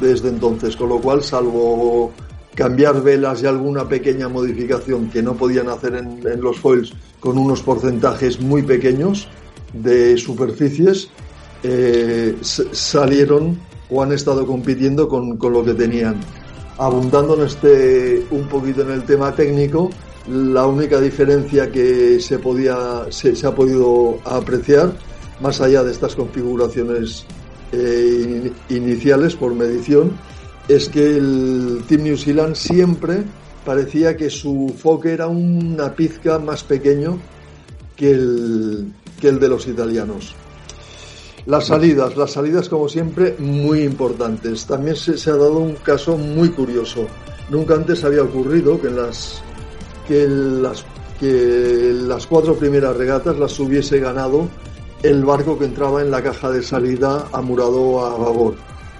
desde 0.00 0.28
entonces, 0.28 0.76
con 0.76 0.88
lo 0.90 1.00
cual 1.00 1.22
salvo 1.22 2.12
cambiar 2.54 3.02
velas 3.02 3.42
y 3.42 3.46
alguna 3.46 3.88
pequeña 3.88 4.28
modificación 4.28 5.10
que 5.10 5.22
no 5.22 5.34
podían 5.34 5.68
hacer 5.68 5.94
en, 5.96 6.40
los 6.40 6.58
foils 6.58 6.92
con 7.20 7.38
unos 7.38 7.62
porcentajes 7.62 8.40
muy 8.40 8.62
pequeños, 8.62 9.28
de 9.72 10.16
superficies 10.16 11.08
eh, 11.64 12.36
salieron 12.42 13.58
o 13.90 14.02
han 14.02 14.12
estado 14.12 14.46
compitiendo 14.46 15.08
con, 15.08 15.38
lo 15.40 15.64
que 15.64 15.74
tenían. 15.74 16.20
Abundando 16.78 17.34
en 17.36 17.46
este 17.46 18.24
un 18.30 18.46
poquito 18.48 18.82
en 18.82 18.90
el 18.90 19.04
tema 19.04 19.34
técnico, 19.34 19.90
la 20.28 20.66
única 20.66 21.00
diferencia 21.00 21.70
que 21.70 22.20
se 22.20 22.38
podía 22.38 23.06
se, 23.10 23.34
ha 23.46 23.54
podido 23.54 24.18
apreciar 24.24 24.92
más 25.40 25.60
allá 25.60 25.82
de 25.82 25.92
estas 25.92 26.14
configuraciones 26.14 27.26
eh, 27.72 28.52
iniciales 28.68 29.34
por 29.34 29.54
medición 29.54 30.12
es 30.68 30.88
que 30.88 31.16
el 31.16 31.84
Team 31.88 32.04
New 32.04 32.16
Zealand 32.16 32.54
siempre 32.54 33.22
parecía 33.64 34.16
que 34.16 34.30
su 34.30 34.74
foque 34.76 35.12
era 35.12 35.26
una 35.28 35.94
pizca 35.94 36.38
más 36.38 36.62
pequeño 36.64 37.18
que 37.96 38.10
el, 38.10 38.92
que 39.20 39.28
el 39.28 39.40
de 39.40 39.48
los 39.48 39.66
italianos. 39.66 40.34
Las 41.46 41.66
salidas, 41.66 42.16
las 42.16 42.32
salidas 42.32 42.68
como 42.68 42.88
siempre 42.88 43.36
muy 43.38 43.82
importantes. 43.82 44.66
También 44.66 44.96
se, 44.96 45.30
ha 45.30 45.36
dado 45.36 45.58
un 45.58 45.74
caso 45.74 46.16
muy 46.16 46.48
curioso. 46.50 47.06
Nunca 47.50 47.74
antes 47.74 48.02
había 48.04 48.22
ocurrido 48.22 48.80
que 48.80 48.90
las 48.90 49.42
que 50.08 50.26
las 50.26 50.84
que 51.20 51.92
las 52.06 52.26
cuatro 52.26 52.56
primeras 52.56 52.96
regatas 52.96 53.38
las 53.38 53.58
hubiese 53.60 53.98
ganado 54.00 54.48
el 55.02 55.24
barco 55.24 55.58
que 55.58 55.66
entraba 55.66 56.00
en 56.00 56.10
la 56.10 56.22
caja 56.22 56.50
de 56.50 56.62
salida 56.62 57.28
amurado 57.32 58.04
a 58.04 58.16
babor. 58.16 58.54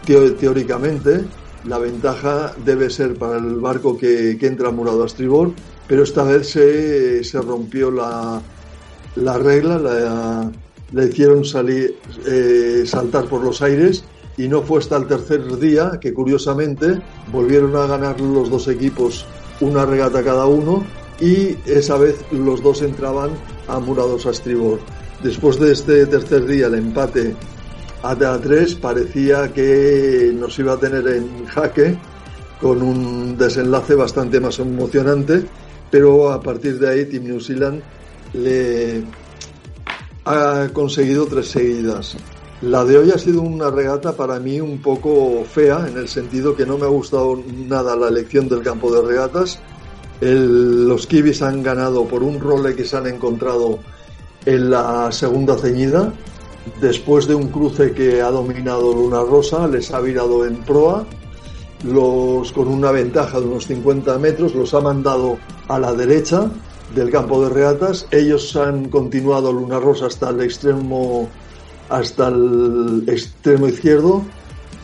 teóricamente, 0.04 1.24
la 1.66 1.78
ventaja 1.78 2.54
debe 2.64 2.90
ser 2.90 3.14
para 3.16 3.38
el 3.38 3.56
barco 3.56 3.96
que, 3.96 4.36
que 4.38 4.46
entra 4.46 4.68
amurado 4.68 5.02
a 5.02 5.06
estribor, 5.06 5.52
pero 5.86 6.02
esta 6.02 6.22
vez 6.22 6.48
se, 6.48 7.24
se 7.24 7.40
rompió 7.40 7.90
la, 7.90 8.42
la 9.16 9.38
regla 9.38 9.78
la, 10.92 11.04
hicieron 11.04 11.44
salir, 11.44 11.96
eh, 12.26 12.84
saltar 12.86 13.26
por 13.26 13.42
los 13.42 13.62
aires 13.62 14.04
y 14.36 14.48
no 14.48 14.62
fue 14.62 14.78
hasta 14.78 14.96
el 14.96 15.06
tercer 15.06 15.58
día 15.58 15.98
que 16.00 16.12
curiosamente 16.12 17.00
volvieron 17.32 17.76
a 17.76 17.86
ganar 17.86 18.20
los 18.20 18.50
dos 18.50 18.68
equipos 18.68 19.26
una 19.60 19.86
regata 19.86 20.22
cada 20.22 20.46
uno 20.46 20.84
y 21.20 21.56
esa 21.66 21.96
vez 21.96 22.16
los 22.32 22.62
dos 22.62 22.82
entraban 22.82 23.30
amurados 23.68 24.26
a 24.26 24.30
estribor. 24.30 24.80
Después 25.22 25.58
de 25.58 25.72
este 25.72 26.06
tercer 26.06 26.46
día 26.46 26.66
el 26.66 26.74
empate 26.74 27.34
a 28.04 28.38
3 28.38 28.74
parecía 28.74 29.50
que 29.52 30.30
nos 30.38 30.58
iba 30.58 30.74
a 30.74 30.76
tener 30.76 31.08
en 31.08 31.46
jaque 31.46 31.96
con 32.60 32.82
un 32.82 33.38
desenlace 33.38 33.94
bastante 33.94 34.40
más 34.40 34.58
emocionante, 34.58 35.42
pero 35.90 36.30
a 36.30 36.40
partir 36.40 36.78
de 36.78 36.90
ahí 36.90 37.06
Team 37.06 37.24
New 37.24 37.40
Zealand 37.40 37.82
le 38.34 39.02
ha 40.26 40.68
conseguido 40.72 41.26
tres 41.26 41.48
seguidas. 41.48 42.16
La 42.60 42.84
de 42.84 42.98
hoy 42.98 43.10
ha 43.10 43.18
sido 43.18 43.40
una 43.40 43.70
regata 43.70 44.12
para 44.12 44.38
mí 44.38 44.60
un 44.60 44.82
poco 44.82 45.42
fea, 45.44 45.86
en 45.88 45.96
el 45.96 46.08
sentido 46.08 46.54
que 46.54 46.66
no 46.66 46.76
me 46.76 46.84
ha 46.84 46.88
gustado 46.88 47.42
nada 47.66 47.96
la 47.96 48.08
elección 48.08 48.48
del 48.48 48.62
campo 48.62 48.92
de 48.94 49.00
regatas. 49.00 49.60
los 50.20 51.06
Kibis 51.06 51.40
han 51.40 51.62
ganado 51.62 52.04
por 52.04 52.22
un 52.22 52.38
role 52.38 52.76
que 52.76 52.84
se 52.84 52.96
han 52.98 53.06
encontrado 53.06 53.78
en 54.44 54.70
la 54.70 55.10
segunda 55.10 55.56
ceñida. 55.56 56.12
Después 56.80 57.26
de 57.26 57.34
un 57.34 57.48
cruce 57.48 57.92
que 57.92 58.22
ha 58.22 58.30
dominado 58.30 58.92
Luna 58.92 59.22
Rosa, 59.22 59.66
les 59.68 59.92
ha 59.92 60.00
virado 60.00 60.46
en 60.46 60.56
proa. 60.56 61.06
Los, 61.84 62.50
con 62.52 62.68
una 62.68 62.90
ventaja 62.90 63.38
de 63.38 63.46
unos 63.46 63.66
50 63.66 64.18
metros, 64.18 64.54
los 64.54 64.72
ha 64.72 64.80
mandado 64.80 65.38
a 65.68 65.78
la 65.78 65.92
derecha 65.92 66.50
del 66.94 67.10
campo 67.10 67.42
de 67.42 67.50
regatas. 67.50 68.06
Ellos 68.10 68.56
han 68.56 68.88
continuado 68.88 69.52
Luna 69.52 69.78
Rosa 69.78 70.06
hasta 70.06 70.30
el 70.30 70.40
extremo 70.40 71.28
hasta 71.90 72.28
el 72.28 73.04
extremo 73.06 73.68
izquierdo. 73.68 74.22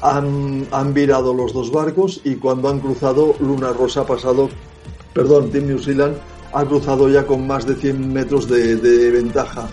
Han, 0.03 0.95
virado 0.95 1.35
los 1.35 1.53
dos 1.53 1.71
barcos 1.71 2.21
y 2.25 2.37
cuando 2.37 2.69
han 2.71 2.81
cruzado 2.81 3.35
Luna 3.41 3.73
Rosa 3.73 4.03
ha 4.03 4.07
pasado, 4.07 4.49
perdón, 5.13 5.51
Team 5.51 5.67
New 5.67 5.79
Zealand 5.79 6.17
ha 6.53 6.65
cruzado 6.65 7.09
ya 7.09 7.27
con 7.27 7.47
más 7.47 7.67
de 7.67 7.75
100 7.75 8.13
metros 8.13 8.49
de 8.49 9.11
ventaja. 9.11 9.69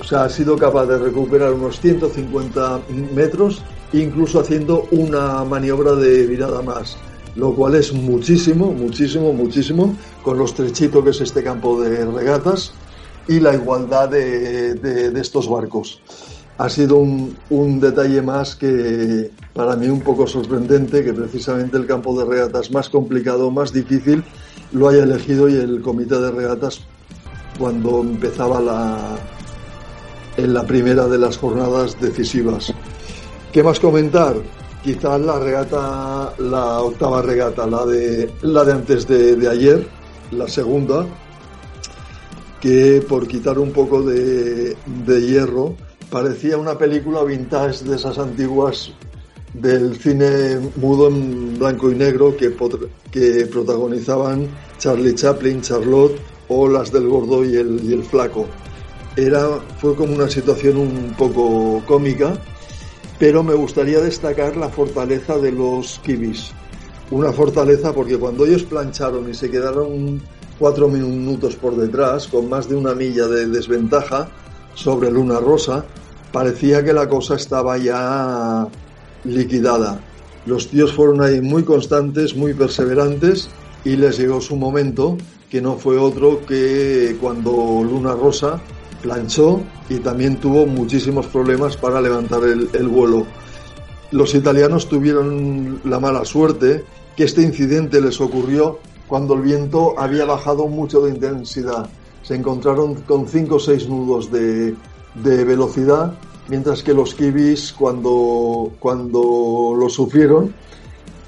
O 0.00 0.04
sea, 0.04 0.24
ha 0.24 0.28
sido 0.28 0.56
capaz 0.56 0.86
de 0.86 0.98
recuperar 0.98 1.52
unos 1.52 1.78
150 1.80 2.80
metros, 3.14 3.62
incluso 3.92 4.40
haciendo 4.40 4.88
una 4.90 5.44
maniobra 5.44 5.92
de 5.92 6.26
virada 6.26 6.62
más 6.62 6.96
lo 7.36 7.54
cual 7.54 7.74
es 7.74 7.92
muchísimo, 7.92 8.72
muchísimo, 8.72 9.32
muchísimo, 9.32 9.94
con 10.22 10.38
lo 10.38 10.44
estrechito 10.44 11.02
que 11.02 11.10
es 11.10 11.20
este 11.20 11.42
campo 11.42 11.80
de 11.80 12.04
regatas 12.04 12.72
y 13.28 13.40
la 13.40 13.54
igualdad 13.54 14.08
de, 14.08 15.12
estos 15.20 15.48
barcos. 15.48 16.00
Ha 16.58 16.68
sido 16.68 16.96
un, 16.96 17.36
un, 17.48 17.80
detalle 17.80 18.20
más 18.20 18.54
que 18.54 19.30
para 19.54 19.76
mí 19.76 19.88
un 19.88 20.00
poco 20.00 20.26
sorprendente 20.26 21.02
que 21.04 21.12
precisamente 21.12 21.76
el 21.76 21.86
campo 21.86 22.18
de 22.18 22.26
regatas 22.26 22.70
más 22.70 22.90
complicado, 22.90 23.50
más 23.50 23.72
difícil, 23.72 24.22
lo 24.72 24.88
haya 24.88 25.04
elegido 25.04 25.48
y 25.48 25.54
el 25.54 25.80
comité 25.80 26.20
de 26.20 26.30
regatas 26.30 26.80
cuando 27.58 28.00
empezaba 28.00 28.60
la, 28.60 29.18
en 30.36 30.54
la 30.54 30.64
primera 30.64 31.06
de 31.06 31.18
las 31.18 31.38
jornadas 31.38 32.00
decisivas. 32.00 32.72
¿Qué 33.52 33.62
más 33.62 33.80
comentar? 33.80 34.36
quizás 34.82 35.20
la 35.20 35.38
regata, 35.38 36.34
la 36.38 36.80
octava 36.80 37.22
regata, 37.22 37.66
la 37.66 37.84
de, 37.84 38.30
la 38.42 38.64
de 38.64 38.72
antes 38.72 39.06
de, 39.06 39.48
ayer, 39.48 39.86
la 40.32 40.48
segunda, 40.48 41.06
que 42.60 43.02
por 43.06 43.26
quitar 43.26 43.58
un 43.58 43.72
poco 43.72 44.02
de, 44.02 44.76
hierro, 45.06 45.74
parecía 46.10 46.56
una 46.56 46.76
película 46.78 47.22
vintage 47.24 47.84
de 47.84 47.96
esas 47.96 48.18
antiguas 48.18 48.92
del 49.52 49.96
cine 49.96 50.60
mudo 50.76 51.08
en 51.08 51.58
blanco 51.58 51.90
y 51.90 51.96
negro 51.96 52.36
que, 52.36 52.54
que 53.10 53.46
protagonizaban 53.46 54.48
Charlie 54.78 55.14
Chaplin, 55.14 55.60
Charlotte 55.60 56.16
o 56.48 56.68
las 56.68 56.92
del 56.92 57.08
gordo 57.08 57.44
y 57.44 57.56
el, 57.56 57.80
y 57.84 57.92
el 57.92 58.04
flaco. 58.04 58.46
Era, 59.16 59.60
fue 59.78 59.94
como 59.96 60.14
una 60.14 60.28
situación 60.28 60.76
un 60.76 61.14
poco 61.18 61.82
cómica 61.86 62.38
pero 63.20 63.42
me 63.42 63.52
gustaría 63.52 64.00
destacar 64.00 64.56
la 64.56 64.70
fortaleza 64.70 65.36
de 65.36 65.52
los 65.52 65.98
kibis. 65.98 66.52
Una 67.10 67.30
fortaleza 67.30 67.92
porque 67.92 68.16
cuando 68.16 68.46
ellos 68.46 68.62
plancharon 68.62 69.28
y 69.28 69.34
se 69.34 69.50
quedaron 69.50 70.22
cuatro 70.58 70.88
minutos 70.88 71.54
por 71.54 71.76
detrás, 71.76 72.26
con 72.28 72.48
más 72.48 72.66
de 72.66 72.76
una 72.76 72.94
milla 72.94 73.28
de 73.28 73.46
desventaja 73.46 74.30
sobre 74.74 75.10
Luna 75.10 75.38
Rosa, 75.38 75.84
parecía 76.32 76.82
que 76.82 76.94
la 76.94 77.10
cosa 77.10 77.34
estaba 77.34 77.76
ya 77.76 78.66
liquidada. 79.24 80.00
Los 80.46 80.68
tíos 80.68 80.94
fueron 80.94 81.20
ahí 81.20 81.42
muy 81.42 81.62
constantes, 81.62 82.34
muy 82.34 82.54
perseverantes 82.54 83.50
y 83.84 83.96
les 83.96 84.18
llegó 84.18 84.40
su 84.40 84.56
momento, 84.56 85.18
que 85.50 85.60
no 85.60 85.76
fue 85.76 85.98
otro 85.98 86.46
que 86.46 87.18
cuando 87.20 87.52
Luna 87.84 88.14
Rosa 88.14 88.62
planchó 89.02 89.60
y 89.88 89.96
también 89.98 90.36
tuvo 90.36 90.66
muchísimos 90.66 91.26
problemas 91.26 91.76
para 91.76 92.00
levantar 92.00 92.44
el, 92.44 92.68
el 92.72 92.88
vuelo. 92.88 93.26
Los 94.10 94.34
italianos 94.34 94.88
tuvieron 94.88 95.80
la 95.84 96.00
mala 96.00 96.24
suerte 96.24 96.84
que 97.16 97.24
este 97.24 97.42
incidente 97.42 98.00
les 98.00 98.20
ocurrió 98.20 98.78
cuando 99.06 99.34
el 99.34 99.42
viento 99.42 99.98
había 99.98 100.24
bajado 100.24 100.66
mucho 100.66 101.00
de 101.02 101.10
intensidad. 101.10 101.88
Se 102.22 102.34
encontraron 102.34 102.94
con 103.02 103.26
5 103.26 103.54
o 103.54 103.58
6 103.58 103.88
nudos 103.88 104.30
de, 104.30 104.74
de 105.14 105.44
velocidad 105.44 106.14
mientras 106.50 106.82
que 106.82 106.92
los 106.92 107.14
kibis 107.14 107.72
cuando, 107.72 108.72
cuando 108.80 109.74
lo 109.78 109.88
sufrieron 109.88 110.52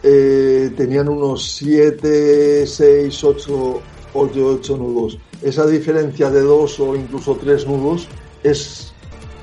eh, 0.02 0.72
tenían 0.76 1.08
unos 1.08 1.52
7, 1.52 2.66
6, 2.66 3.24
8, 3.24 3.80
8, 4.14 4.76
nudos. 4.76 5.18
Esa 5.42 5.66
diferencia 5.66 6.30
de 6.30 6.40
dos 6.40 6.78
o 6.78 6.94
incluso 6.94 7.36
tres 7.36 7.66
nudos 7.66 8.06
es, 8.42 8.92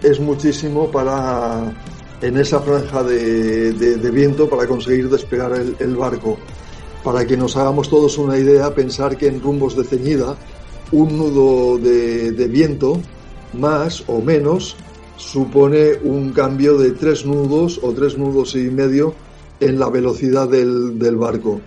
es 0.02 0.20
muchísimo 0.20 0.90
para 0.90 1.74
en 2.22 2.38
esa 2.38 2.60
franja 2.60 3.04
de, 3.04 3.72
de, 3.74 4.12
viento 4.12 4.50
para 4.50 4.68
conseguir 4.68 5.10
despegar 5.10 5.54
el, 5.80 5.96
barco. 5.96 6.38
Para 7.04 7.26
que 7.26 7.38
nos 7.38 7.56
hagamos 7.56 7.90
todos 7.90 8.18
una 8.18 8.38
idea, 8.38 8.74
pensar 8.74 9.18
que 9.18 9.28
en 9.28 9.42
rumbos 9.42 9.76
de 9.76 9.86
ceñida 9.86 10.36
un 10.92 11.18
nudo 11.18 11.78
de, 11.78 12.32
de 12.32 12.48
viento 12.48 13.00
más 13.54 14.04
o 14.08 14.22
menos 14.22 14.76
supone 15.16 15.94
un 16.04 16.32
cambio 16.32 16.78
de 16.78 16.92
tres 16.92 17.26
nudos 17.26 17.80
o 17.84 17.92
tres 17.92 18.18
nudos 18.18 18.56
y 18.56 18.70
medio 18.70 19.14
en 19.60 19.80
la 19.80 19.90
velocidad 19.90 20.48
del, 20.48 20.98
del 20.98 21.16
barco. 21.16 21.62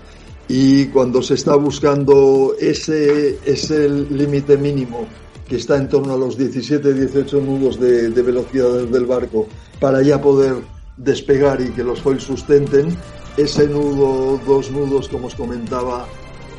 Y 0.55 0.89
cuando 0.89 1.23
se 1.23 1.33
está 1.33 1.57
buscando 1.57 2.55
ese, 2.61 3.39
ese 3.47 3.89
límite 3.89 4.59
mínimo 4.59 5.07
que 5.49 5.57
está 5.57 5.79
en 5.79 5.89
torno 5.89 6.13
a 6.13 6.17
los 6.19 6.39
17-18 6.39 7.43
nudos 7.43 7.81
de, 7.81 8.11
de, 8.11 8.21
velocidad 8.23 8.83
del 8.83 9.07
barco 9.07 9.47
para 9.81 10.03
ya 10.03 10.21
poder 10.21 10.57
despegar 10.99 11.63
y 11.63 11.71
que 11.71 11.83
los 11.83 12.03
foils 12.03 12.25
sustenten, 12.25 12.95
ese 13.39 13.67
nudo, 13.67 14.39
dos 14.47 14.71
nudos, 14.71 15.09
como 15.09 15.29
os 15.29 15.35
comentaba 15.35 16.07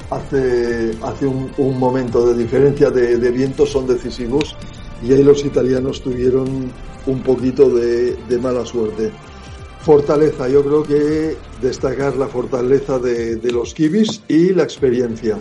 hace, 0.10 0.98
hace 1.04 1.28
un, 1.28 1.52
un 1.60 1.78
momento 1.78 2.26
de 2.26 2.34
diferencia 2.34 2.90
de, 2.90 3.18
de 3.18 3.30
viento, 3.30 3.64
son 3.68 3.86
decisivos 3.86 4.56
y 5.08 5.14
ahí 5.14 5.22
los 5.22 5.46
italianos 5.46 6.02
tuvieron 6.02 6.72
un 7.06 7.22
poquito 7.22 7.70
de, 7.70 8.16
de 8.28 8.38
mala 8.40 8.66
suerte. 8.66 9.12
Fortaleza, 9.84 10.48
yo 10.48 10.64
creo 10.64 10.84
que 10.84 11.36
destacar 11.62 12.16
la 12.16 12.28
fortaleza 12.28 13.00
de, 13.00 13.52
los 13.52 13.74
kibis 13.74 14.22
y 14.30 14.54
la 14.54 14.64
experiencia. 14.64 15.38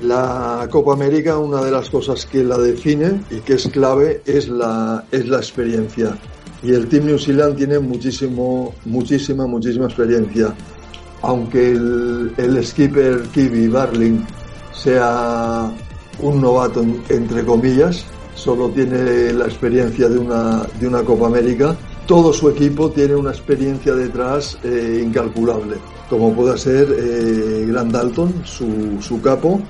La 0.00 0.66
Copa 0.68 0.94
América, 0.94 1.38
una 1.38 1.62
de 1.62 1.70
las 1.70 1.88
cosas 1.88 2.26
que 2.26 2.42
la 2.42 2.58
define 2.58 3.20
y 3.30 3.36
que 3.40 3.54
es 3.54 3.68
clave 3.68 4.22
es 4.26 4.48
la, 4.48 5.04
es 5.12 5.28
la 5.28 5.36
experiencia. 5.36 6.18
Y 6.64 6.72
el 6.72 6.88
Team 6.88 7.06
New 7.06 7.18
Zealand 7.18 7.56
tiene 7.56 7.78
muchísimo, 7.78 8.74
muchísima, 8.86 9.46
muchísima 9.46 9.84
experiencia. 9.86 10.52
Aunque 11.22 11.70
el, 11.70 12.32
el 12.36 12.66
skipper 12.66 13.22
Kibi 13.32 13.68
Barling 13.68 14.26
sea 14.72 15.70
un 16.20 16.40
novato, 16.40 16.84
entre 17.08 17.44
comillas, 17.44 18.04
solo 18.34 18.68
tiene 18.70 19.32
la 19.32 19.44
experiencia 19.44 20.08
de 20.08 20.18
una, 20.18 20.64
de 20.80 20.88
una 20.88 21.02
Copa 21.02 21.26
América. 21.26 21.76
Todo 22.06 22.32
su 22.32 22.48
equipo 22.50 22.90
tiene 22.90 23.14
una 23.14 23.30
experiencia 23.30 23.94
detrás 23.94 24.58
eh, 24.64 25.02
incalculable, 25.04 25.76
como 26.10 26.34
puede 26.34 26.58
ser 26.58 26.88
eh, 26.98 27.66
Dalton, 27.70 28.42
su, 28.44 29.20
capo, 29.22 29.60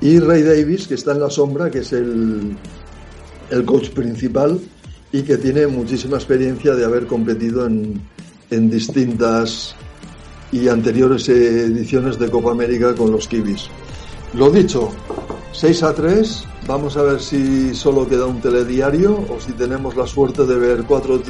y 0.00 0.18
Ray 0.18 0.42
Davis, 0.42 0.88
que 0.88 0.94
está 0.94 1.12
en 1.12 1.20
la 1.20 1.30
sombra, 1.30 1.70
que 1.70 1.80
es 1.80 1.92
el, 1.92 2.56
el 3.50 3.64
coach 3.64 3.90
principal 3.90 4.58
y 5.12 5.22
que 5.22 5.36
tiene 5.36 5.66
muchísima 5.66 6.16
experiencia 6.16 6.74
de 6.74 6.84
haber 6.84 7.06
competido 7.06 7.66
en, 7.66 8.00
en 8.50 8.70
distintas 8.70 9.76
y 10.50 10.68
anteriores 10.68 11.28
ediciones 11.28 12.18
de 12.18 12.30
Copa 12.30 12.50
América 12.50 12.94
con 12.94 13.12
los 13.12 13.28
Kibis. 13.28 13.68
Lo 14.34 14.50
dicho, 14.50 14.90
6 15.52 15.82
a 15.82 15.94
3 15.94 16.46
Vamos 16.66 16.96
a 16.96 17.02
ver 17.02 17.20
si 17.20 17.74
solo 17.74 18.08
queda 18.08 18.26
un 18.26 18.40
telediario 18.40 19.14
o 19.28 19.40
si 19.40 19.52
tenemos 19.52 19.96
la 19.96 20.06
suerte 20.06 20.46
de 20.46 20.56
ver 20.56 20.84
cuatro, 20.84 21.20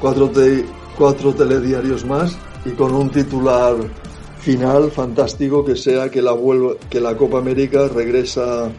cuatro, 0.00 0.30
te, 0.30 0.64
cuatro 0.96 1.34
telediarios 1.34 2.04
más 2.04 2.36
y 2.64 2.70
con 2.70 2.94
un 2.94 3.10
titular 3.10 3.76
final 4.38 4.90
fantástico 4.90 5.64
que 5.64 5.76
sea 5.76 6.10
que 6.10 6.22
la, 6.22 6.36
que 6.88 7.00
la 7.00 7.16
Copa 7.16 7.38
América 7.38 7.88
regresa, 7.88 8.70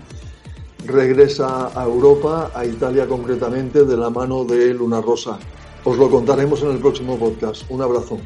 regresa 0.86 1.72
a 1.80 1.84
Europa, 1.84 2.52
a 2.54 2.66
Italia 2.66 3.08
concretamente, 3.08 3.86
de 3.86 3.98
la 3.98 4.10
mano 4.10 4.46
de 4.46 4.74
Luna 4.74 5.02
Rosa. 5.02 5.38
Os 5.84 5.98
lo 5.98 6.10
contaremos 6.10 6.62
en 6.64 6.72
el 6.72 6.80
próximo 6.80 7.18
podcast. 7.18 7.64
Un 7.70 7.82
abrazo. 7.82 8.18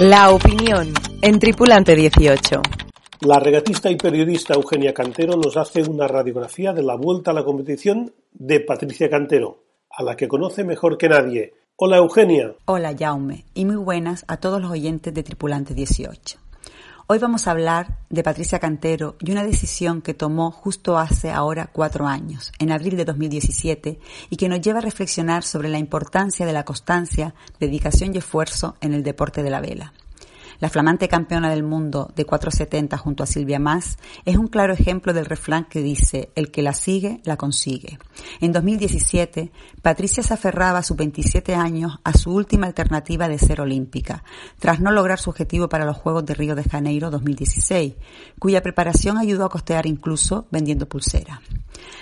La 0.00 0.30
opinión 0.30 0.92
en 1.22 1.38
Tripulante 1.38 1.94
18. 1.94 2.62
La 3.20 3.38
regatista 3.38 3.90
y 3.90 3.96
periodista 3.96 4.54
Eugenia 4.54 4.94
Cantero 4.94 5.36
nos 5.36 5.56
hace 5.58 5.82
una 5.82 6.08
radiografía 6.08 6.72
de 6.72 6.82
la 6.82 6.96
vuelta 6.96 7.32
a 7.32 7.34
la 7.34 7.44
competición 7.44 8.12
de 8.32 8.60
Patricia 8.60 9.10
Cantero, 9.10 9.64
a 9.90 10.02
la 10.02 10.16
que 10.16 10.28
conoce 10.28 10.64
mejor 10.64 10.98
que 10.98 11.08
nadie. 11.08 11.54
Hola 11.76 11.98
Eugenia. 11.98 12.54
Hola 12.66 12.94
Jaume 12.98 13.44
y 13.54 13.64
muy 13.64 13.76
buenas 13.76 14.24
a 14.28 14.36
todos 14.36 14.60
los 14.60 14.70
oyentes 14.70 15.14
de 15.14 15.22
Tripulante 15.22 15.74
18. 15.74 16.38
Hoy 17.12 17.18
vamos 17.18 17.48
a 17.48 17.50
hablar 17.50 17.98
de 18.08 18.22
Patricia 18.22 18.60
Cantero 18.60 19.16
y 19.18 19.32
una 19.32 19.42
decisión 19.42 20.00
que 20.00 20.14
tomó 20.14 20.52
justo 20.52 20.96
hace 20.96 21.32
ahora 21.32 21.68
cuatro 21.72 22.06
años, 22.06 22.52
en 22.60 22.70
abril 22.70 22.96
de 22.96 23.04
2017, 23.04 23.98
y 24.30 24.36
que 24.36 24.48
nos 24.48 24.60
lleva 24.60 24.78
a 24.78 24.82
reflexionar 24.82 25.42
sobre 25.42 25.70
la 25.70 25.78
importancia 25.78 26.46
de 26.46 26.52
la 26.52 26.64
constancia, 26.64 27.34
dedicación 27.58 28.14
y 28.14 28.18
esfuerzo 28.18 28.76
en 28.80 28.94
el 28.94 29.02
deporte 29.02 29.42
de 29.42 29.50
la 29.50 29.60
vela. 29.60 29.92
La 30.60 30.68
flamante 30.68 31.08
campeona 31.08 31.48
del 31.48 31.62
mundo 31.62 32.12
de 32.14 32.26
470 32.26 32.98
junto 32.98 33.22
a 33.22 33.26
Silvia 33.26 33.58
Mas 33.58 33.96
es 34.26 34.36
un 34.36 34.46
claro 34.46 34.74
ejemplo 34.74 35.14
del 35.14 35.24
refrán 35.24 35.64
que 35.64 35.80
dice, 35.80 36.30
el 36.34 36.50
que 36.50 36.62
la 36.62 36.74
sigue, 36.74 37.22
la 37.24 37.38
consigue. 37.38 37.98
En 38.40 38.52
2017, 38.52 39.52
Patricia 39.80 40.22
se 40.22 40.34
aferraba 40.34 40.80
a 40.80 40.82
sus 40.82 40.98
27 40.98 41.54
años 41.54 41.98
a 42.04 42.12
su 42.12 42.34
última 42.34 42.66
alternativa 42.66 43.26
de 43.26 43.38
ser 43.38 43.62
olímpica, 43.62 44.22
tras 44.58 44.80
no 44.80 44.92
lograr 44.92 45.18
su 45.18 45.30
objetivo 45.30 45.70
para 45.70 45.86
los 45.86 45.96
Juegos 45.96 46.26
de 46.26 46.34
Río 46.34 46.54
de 46.54 46.64
Janeiro 46.64 47.10
2016, 47.10 47.94
cuya 48.38 48.62
preparación 48.62 49.16
ayudó 49.16 49.46
a 49.46 49.50
costear 49.50 49.86
incluso 49.86 50.46
vendiendo 50.50 50.86
pulsera. 50.86 51.40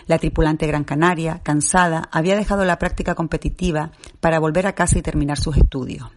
La 0.09 0.19
tripulante 0.19 0.67
Gran 0.67 0.83
Canaria, 0.83 1.41
cansada, 1.45 2.09
había 2.11 2.35
dejado 2.35 2.65
la 2.65 2.81
práctica 2.81 3.15
competitiva 3.15 3.93
para 4.19 4.41
volver 4.41 4.67
a 4.67 4.75
casa 4.75 4.99
y 4.99 5.03
terminar 5.03 5.39
sus 5.39 5.57
estudios. 5.57 6.09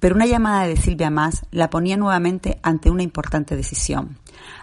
Pero 0.00 0.14
una 0.14 0.26
llamada 0.26 0.66
de 0.66 0.76
Silvia 0.76 1.10
Más 1.10 1.46
la 1.50 1.70
ponía 1.70 1.96
nuevamente 1.96 2.58
ante 2.62 2.90
una 2.90 3.02
importante 3.02 3.56
decisión. 3.56 4.18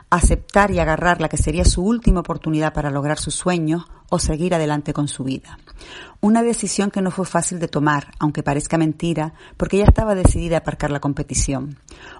Aceptar 0.09 0.71
y 0.71 0.79
agarrar 0.79 1.21
la 1.21 1.29
que 1.29 1.37
sería 1.37 1.65
su 1.65 1.83
última 1.83 2.19
oportunidad 2.19 2.73
para 2.73 2.91
lograr 2.91 3.17
sus 3.17 3.35
sueños 3.35 3.85
o 4.09 4.19
seguir 4.19 4.53
adelante 4.53 4.93
con 4.93 5.07
su 5.07 5.23
vida. 5.23 5.57
Una 6.19 6.43
decisión 6.43 6.91
que 6.91 7.01
no 7.01 7.11
fue 7.11 7.25
fácil 7.25 7.59
de 7.59 7.67
tomar, 7.67 8.11
aunque 8.19 8.43
parezca 8.43 8.77
mentira, 8.77 9.33
porque 9.57 9.77
ella 9.77 9.87
estaba 9.87 10.15
decidida 10.15 10.57
a 10.57 10.59
aparcar 10.59 10.91
la 10.91 10.99
competición. 10.99 11.77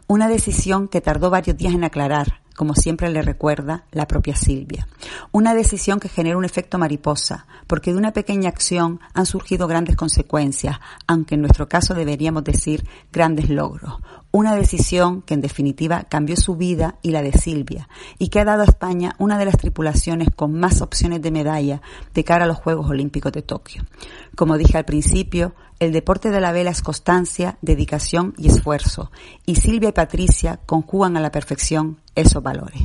Una 0.07 0.27
decisión 0.29 0.87
que 0.87 1.01
tardó 1.01 1.29
varios 1.29 1.57
días 1.57 1.73
en 1.73 1.83
aclarar, 1.83 2.41
como 2.61 2.75
siempre 2.75 3.09
le 3.09 3.23
recuerda 3.23 3.85
la 3.91 4.05
propia 4.05 4.35
Silvia. 4.35 4.87
Una 5.31 5.55
decisión 5.55 5.99
que 5.99 6.09
genera 6.09 6.37
un 6.37 6.45
efecto 6.45 6.77
mariposa, 6.77 7.47
porque 7.65 7.91
de 7.91 7.97
una 7.97 8.13
pequeña 8.13 8.49
acción 8.49 8.99
han 9.15 9.25
surgido 9.25 9.65
grandes 9.65 9.95
consecuencias, 9.95 10.77
aunque 11.07 11.33
en 11.33 11.41
nuestro 11.41 11.67
caso 11.67 11.95
deberíamos 11.95 12.43
decir 12.43 12.87
grandes 13.11 13.49
logros. 13.49 13.95
Una 14.29 14.55
decisión 14.55 15.23
que 15.23 15.33
en 15.33 15.41
definitiva 15.41 16.03
cambió 16.03 16.35
su 16.35 16.55
vida 16.55 16.99
y 17.01 17.09
la 17.09 17.23
de 17.23 17.31
Silvia, 17.31 17.89
y 18.19 18.27
que 18.27 18.39
ha 18.39 18.45
dado 18.45 18.61
a 18.61 18.65
España 18.65 19.15
una 19.17 19.39
de 19.39 19.45
las 19.45 19.57
tripulaciones 19.57 20.27
con 20.35 20.53
más 20.53 20.83
opciones 20.83 21.19
de 21.23 21.31
medalla 21.31 21.81
de 22.13 22.23
cara 22.23 22.45
a 22.45 22.47
los 22.47 22.57
Juegos 22.57 22.91
Olímpicos 22.91 23.31
de 23.31 23.41
Tokio. 23.41 23.87
Como 24.35 24.55
dije 24.59 24.77
al 24.77 24.85
principio, 24.85 25.55
el 25.81 25.91
deporte 25.91 26.29
de 26.29 26.39
la 26.39 26.51
vela 26.51 26.69
es 26.69 26.83
constancia, 26.83 27.57
dedicación 27.63 28.35
y 28.37 28.49
esfuerzo, 28.49 29.09
y 29.47 29.55
Silvia 29.55 29.89
y 29.89 29.93
Patricia 29.93 30.59
conjugan 30.67 31.17
a 31.17 31.19
la 31.19 31.31
perfección 31.31 31.97
esos 32.13 32.43
valores. 32.43 32.83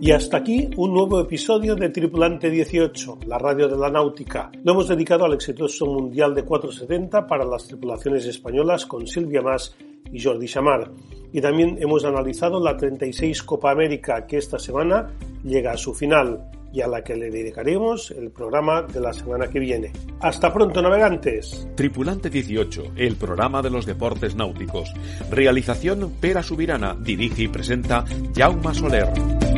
Y 0.00 0.12
hasta 0.12 0.36
aquí 0.36 0.70
un 0.76 0.94
nuevo 0.94 1.20
episodio 1.20 1.74
de 1.74 1.88
Tripulante 1.88 2.48
18, 2.48 3.18
la 3.26 3.38
radio 3.38 3.66
de 3.66 3.76
la 3.76 3.90
náutica. 3.90 4.52
Lo 4.62 4.70
hemos 4.70 4.86
dedicado 4.86 5.24
al 5.24 5.34
exitoso 5.34 5.84
Mundial 5.84 6.32
de 6.32 6.44
470 6.44 7.26
para 7.26 7.44
las 7.44 7.66
tripulaciones 7.66 8.24
españolas 8.26 8.86
con 8.86 9.04
Silvia 9.04 9.42
Mas 9.42 9.76
y 10.12 10.22
Jordi 10.22 10.46
Chamar. 10.46 10.92
Y 11.32 11.40
también 11.40 11.76
hemos 11.80 12.04
analizado 12.04 12.62
la 12.62 12.76
36 12.76 13.42
Copa 13.42 13.72
América 13.72 14.28
que 14.28 14.36
esta 14.36 14.60
semana 14.60 15.10
llega 15.42 15.72
a 15.72 15.76
su 15.76 15.92
final 15.92 16.48
y 16.72 16.80
a 16.80 16.86
la 16.86 17.02
que 17.02 17.16
le 17.16 17.30
dedicaremos 17.30 18.10
el 18.10 18.30
programa 18.30 18.82
de 18.82 19.00
la 19.00 19.12
semana 19.12 19.48
que 19.48 19.58
viene. 19.58 19.92
Hasta 20.20 20.52
pronto, 20.52 20.82
navegantes. 20.82 21.66
Tripulante 21.74 22.30
18, 22.30 22.92
el 22.96 23.16
programa 23.16 23.62
de 23.62 23.70
los 23.70 23.86
deportes 23.86 24.34
náuticos. 24.34 24.92
Realización 25.30 26.12
Pera 26.20 26.42
Subirana, 26.42 26.96
dirige 26.98 27.44
y 27.44 27.48
presenta 27.48 28.04
Jaume 28.34 28.74
Soler. 28.74 29.57